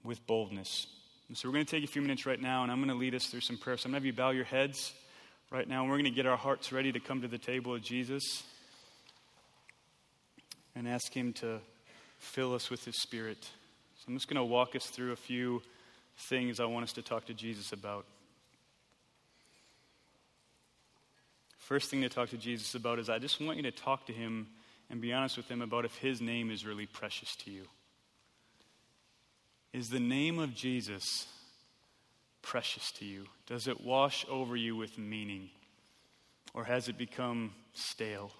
with 0.05 0.27
boldness. 0.27 0.87
And 1.29 1.37
so 1.37 1.49
we're 1.49 1.55
going 1.55 1.67
to 1.67 1.71
take 1.71 1.85
a 1.85 1.93
few 1.93 2.03
minutes 2.03 2.27
right 2.27 2.41
now, 2.41 2.63
and 2.63 2.71
I'm 2.71 2.79
going 2.79 2.91
to 2.91 2.95
lead 2.95 3.15
us 3.15 3.27
through 3.27 3.41
some 3.41 3.57
prayer. 3.57 3.77
So 3.77 3.87
I'm 3.87 3.93
going 3.93 4.03
to 4.03 4.07
have 4.07 4.07
you 4.07 4.13
bow 4.13 4.31
your 4.31 4.45
heads 4.45 4.93
right 5.53 5.69
now, 5.69 5.85
we're 5.85 5.91
going 5.91 6.05
to 6.05 6.11
get 6.11 6.25
our 6.25 6.37
hearts 6.37 6.73
ready 6.73 6.91
to 6.93 6.99
come 6.99 7.21
to 7.21 7.29
the 7.29 7.37
table 7.37 7.75
of 7.75 7.83
Jesus 7.83 8.43
and 10.75 10.89
ask 10.89 11.13
Him 11.13 11.35
to 11.35 11.59
fill 12.19 12.55
us 12.55 12.71
with 12.71 12.83
His 12.87 12.99
Spirit. 12.99 13.43
So 13.43 14.05
I'm 14.09 14.15
just 14.15 14.29
going 14.29 14.39
to 14.39 14.45
walk 14.45 14.75
us 14.75 14.87
through 14.87 15.13
a 15.13 15.17
few 15.17 15.63
things 16.17 16.59
I 16.59 16.65
want 16.65 16.85
us 16.85 16.93
to 16.95 17.03
talk 17.03 17.27
to 17.27 17.35
Jesus 17.35 17.73
about. 17.73 18.07
First 21.59 21.91
thing 21.91 22.01
to 22.01 22.09
talk 22.09 22.31
to 22.31 22.39
Jesus 22.39 22.75
about 22.75 22.99
is 22.99 23.11
I 23.11 23.19
just 23.19 23.39
want 23.39 23.59
you 23.59 23.63
to 23.65 23.71
talk 23.71 24.07
to 24.07 24.13
Him 24.13 24.47
and 24.89 25.03
be 25.03 25.13
honest 25.13 25.37
with 25.37 25.51
Him 25.51 25.61
about 25.61 25.85
if 25.85 25.95
His 25.97 26.23
name 26.23 26.51
is 26.51 26.65
really 26.65 26.87
precious 26.87 27.37
to 27.45 27.51
you. 27.51 27.65
Is 29.75 29.91
the 29.91 30.01
name 30.01 30.39
of 30.39 30.55
Jesus 30.55 31.27
precious 32.43 32.93
to 32.93 33.05
you? 33.05 33.27
Does 33.47 33.69
it 33.69 33.81
wash 33.81 34.27
over 34.29 34.57
you 34.57 34.77
with 34.77 34.99
meaning? 34.99 35.51
Or 36.55 36.65
has 36.65 36.89
it 36.89 36.99
become 36.99 37.55
stale? 37.73 38.33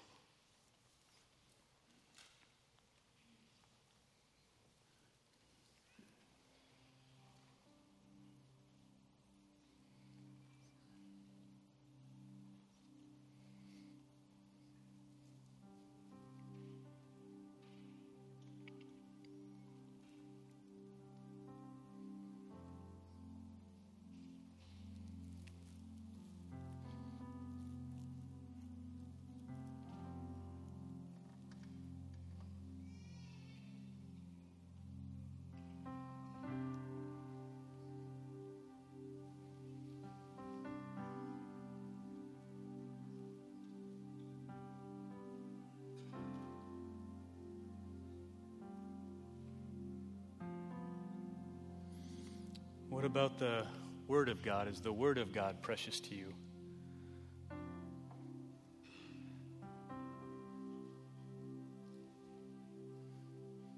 About 53.13 53.37
the 53.37 53.63
Word 54.07 54.27
of 54.27 54.41
God? 54.41 54.67
Is 54.67 54.81
the 54.81 54.91
Word 54.91 55.19
of 55.19 55.31
God 55.31 55.61
precious 55.61 55.99
to 55.99 56.15
you? 56.15 56.33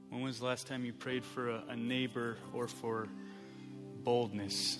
When 0.08 0.22
was 0.22 0.40
the 0.40 0.46
last 0.46 0.68
time 0.68 0.86
you 0.86 0.94
prayed 0.94 1.26
for 1.26 1.50
a, 1.50 1.64
a 1.68 1.76
neighbor 1.76 2.38
or 2.54 2.70
for 2.70 3.10
boldness? 4.06 4.80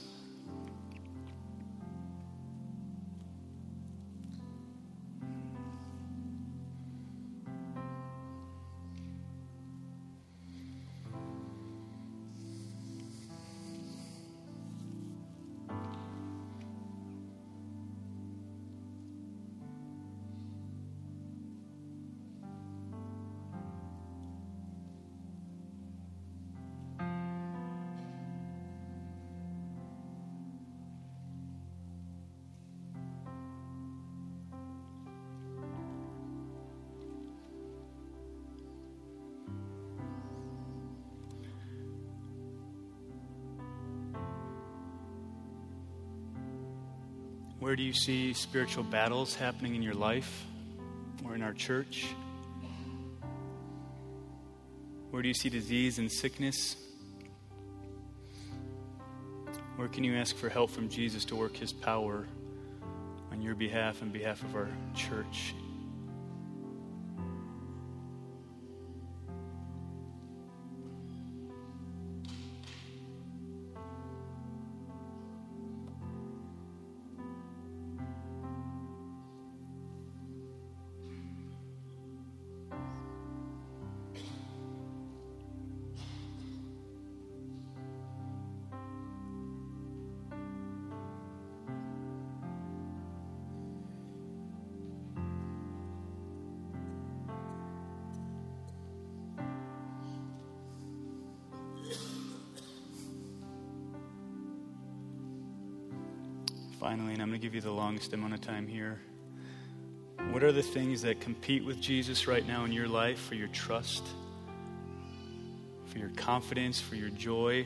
Where 47.76 47.84
do 47.84 47.84
you 47.84 47.92
see 47.92 48.32
spiritual 48.32 48.84
battles 48.84 49.36
happening 49.36 49.76
in 49.76 49.82
your 49.82 49.96
life 49.96 50.46
or 51.26 51.36
in 51.36 51.42
our 51.42 51.52
church? 51.52 52.08
Where 55.10 55.22
do 55.22 55.28
you 55.28 55.34
see 55.34 55.50
disease 55.50 56.00
and 56.00 56.10
sickness? 56.10 56.78
Where 59.76 59.90
can 59.90 60.06
you 60.06 60.16
ask 60.16 60.38
for 60.38 60.48
help 60.48 60.70
from 60.72 60.88
Jesus 60.88 61.26
to 61.26 61.36
work 61.36 61.58
his 61.58 61.74
power 61.74 62.26
on 63.34 63.42
your 63.42 63.56
behalf 63.56 64.02
and 64.02 64.14
behalf 64.14 64.42
of 64.46 64.56
our 64.56 64.70
church 64.96 65.54
finally, 106.86 107.14
and 107.14 107.22
I'm 107.24 107.30
going 107.30 107.42
to 107.42 107.44
give 107.44 107.56
you 107.56 107.62
the 107.62 107.72
longest 107.72 108.14
amount 108.14 108.36
of 108.36 108.42
time 108.42 108.68
here. 108.68 109.00
What 110.30 110.44
are 110.44 110.52
the 110.52 110.62
things 110.62 111.02
that 111.02 111.20
compete 111.20 111.66
with 111.66 111.82
Jesus 111.82 112.28
right 112.28 112.48
now 112.48 112.64
in 112.64 112.72
your 112.72 112.88
life 112.88 113.18
for 113.18 113.34
your 113.34 113.48
trust, 113.48 114.06
for 115.88 115.98
your 115.98 116.10
confidence, 116.10 116.80
for 116.80 116.94
your 116.94 117.10
joy? 117.10 117.66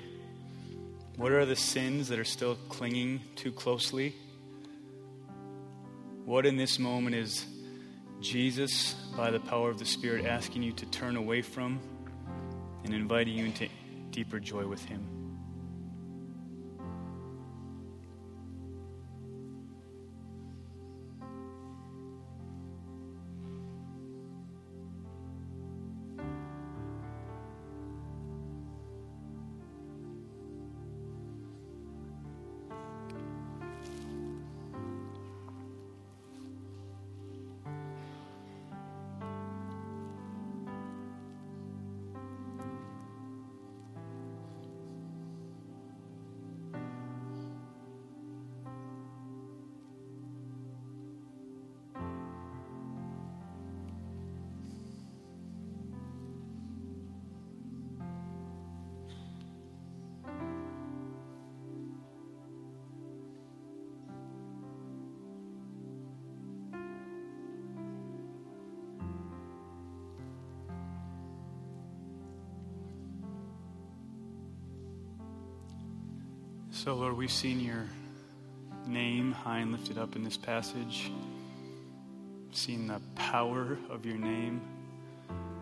What 1.17 1.33
are 1.33 1.45
the 1.45 1.57
sins 1.57 2.07
that 2.07 2.17
are 2.17 2.23
still 2.23 2.55
clinging 2.69 3.19
too 3.35 3.51
closely? 3.51 4.15
What 6.23 6.45
in 6.45 6.55
this 6.55 6.79
moment 6.79 7.13
is 7.13 7.45
Jesus, 8.21 8.93
by 9.17 9.31
the 9.31 9.41
power 9.41 9.69
of 9.69 9.79
the 9.79 9.85
Spirit, 9.85 10.25
asking 10.25 10.63
you 10.63 10.71
to 10.71 10.85
turn 10.85 11.17
away 11.17 11.41
from 11.41 11.81
and 12.85 12.93
inviting 12.93 13.37
you 13.37 13.47
into 13.47 13.67
deeper 14.11 14.39
joy 14.39 14.65
with 14.65 14.85
Him? 14.85 15.18
So, 76.79 76.95
Lord, 76.95 77.17
we've 77.17 77.29
seen 77.29 77.59
your 77.59 77.83
name 78.87 79.33
high 79.33 79.57
and 79.57 79.73
lifted 79.73 79.97
up 79.97 80.15
in 80.15 80.23
this 80.23 80.37
passage, 80.37 81.11
seen 82.53 82.87
the 82.87 83.01
power 83.15 83.77
of 83.89 84.05
your 84.05 84.17
name. 84.17 84.61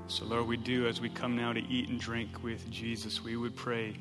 So, 0.05 0.25
Lord, 0.25 0.45
we 0.45 0.57
do 0.57 0.85
as 0.87 1.01
we 1.01 1.09
come 1.09 1.35
now 1.35 1.53
to 1.53 1.59
eat 1.59 1.89
and 1.89 1.99
drink 1.99 2.43
with 2.43 2.69
Jesus, 2.69 3.23
we 3.23 3.35
would 3.35 3.55
pray 3.55 3.95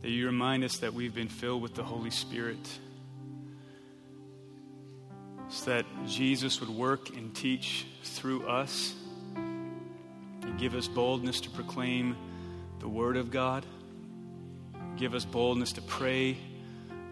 that 0.00 0.08
you 0.08 0.24
remind 0.24 0.64
us 0.64 0.78
that 0.78 0.94
we've 0.94 1.14
been 1.14 1.28
filled 1.28 1.60
with 1.60 1.74
the 1.74 1.84
Holy 1.84 2.08
Spirit, 2.08 2.78
so 5.50 5.72
that 5.72 5.84
Jesus 6.06 6.58
would 6.60 6.70
work 6.70 7.14
and 7.14 7.34
teach 7.34 7.84
through 8.02 8.46
us 8.46 8.94
and 9.36 10.58
give 10.58 10.74
us 10.74 10.88
boldness 10.88 11.38
to 11.42 11.50
proclaim 11.50 12.16
the 12.78 12.88
Word 12.88 13.18
of 13.18 13.30
God, 13.30 13.66
give 15.00 15.14
us 15.14 15.24
boldness 15.24 15.72
to 15.72 15.80
pray 15.80 16.36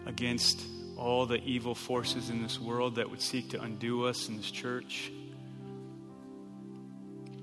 against 0.05 0.61
all 0.95 1.25
the 1.25 1.43
evil 1.43 1.73
forces 1.73 2.29
in 2.29 2.43
this 2.43 2.59
world 2.59 2.95
that 2.95 3.09
would 3.09 3.21
seek 3.21 3.49
to 3.49 3.59
undo 3.59 4.05
us 4.05 4.29
in 4.29 4.37
this 4.37 4.51
church 4.51 5.11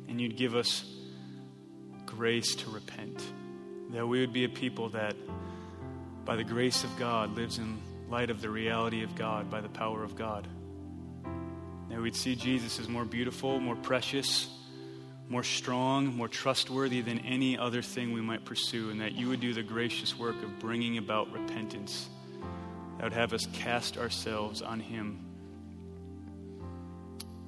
and 0.09 0.21
you'd 0.21 0.37
give 0.37 0.55
us 0.55 0.85
grace 2.07 2.55
to 2.55 2.71
repent. 2.71 3.23
That 3.91 4.07
we 4.07 4.21
would 4.21 4.33
be 4.33 4.45
a 4.45 4.49
people 4.49 4.89
that, 4.91 5.17
by 6.25 6.37
the 6.37 6.45
grace 6.45 6.85
of 6.85 6.97
God, 6.97 7.35
lives 7.35 7.59
in 7.59 7.79
light 8.09 8.31
of 8.31 8.41
the 8.41 8.49
reality 8.49 9.03
of 9.03 9.17
God, 9.17 9.51
by 9.51 9.61
the 9.61 9.69
power 9.69 10.05
of 10.05 10.15
God. 10.15 10.47
That 11.91 12.01
we'd 12.01 12.17
see 12.17 12.37
Jesus 12.37 12.79
as 12.79 12.89
more 12.89 13.05
beautiful, 13.05 13.59
more 13.59 13.77
precious, 13.77 14.49
more 15.29 15.43
strong, 15.43 16.15
more 16.15 16.29
trustworthy 16.29 17.01
than 17.01 17.19
any 17.21 17.59
other 17.59 17.83
thing 17.83 18.13
we 18.13 18.21
might 18.21 18.45
pursue, 18.45 18.91
and 18.91 19.01
that 19.01 19.13
you 19.13 19.29
would 19.29 19.41
do 19.41 19.53
the 19.53 19.63
gracious 19.63 20.19
work 20.19 20.41
of 20.43 20.59
bringing 20.59 20.99
about 20.99 21.33
repentance. 21.33 22.09
That 22.99 23.05
would 23.05 23.13
have 23.13 23.33
us 23.33 23.47
cast 23.53 23.99
ourselves 23.99 24.63
on 24.63 24.81
Him. 24.81 25.21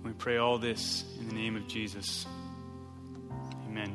We 0.05 0.13
pray 0.13 0.39
all 0.39 0.59
this 0.59 1.05
in 1.21 1.29
the 1.29 1.35
name 1.35 1.57
of 1.57 1.67
Jesus. 1.69 2.27
Amen. 3.67 3.95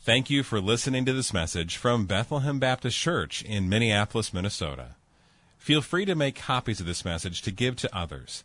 Thank 0.00 0.30
you 0.30 0.42
for 0.42 0.60
listening 0.60 1.04
to 1.06 1.12
this 1.12 1.32
message 1.32 1.76
from 1.76 2.06
Bethlehem 2.06 2.58
Baptist 2.58 2.96
Church 2.96 3.42
in 3.42 3.68
Minneapolis, 3.68 4.32
Minnesota. 4.32 4.96
Feel 5.58 5.82
free 5.82 6.04
to 6.04 6.14
make 6.14 6.36
copies 6.36 6.78
of 6.78 6.86
this 6.86 7.04
message 7.04 7.42
to 7.42 7.50
give 7.50 7.74
to 7.76 7.96
others, 7.96 8.44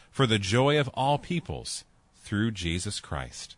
for 0.11 0.27
the 0.27 0.37
joy 0.37 0.79
of 0.79 0.89
all 0.93 1.17
peoples, 1.17 1.85
through 2.23 2.51
Jesus 2.51 2.99
Christ. 2.99 3.55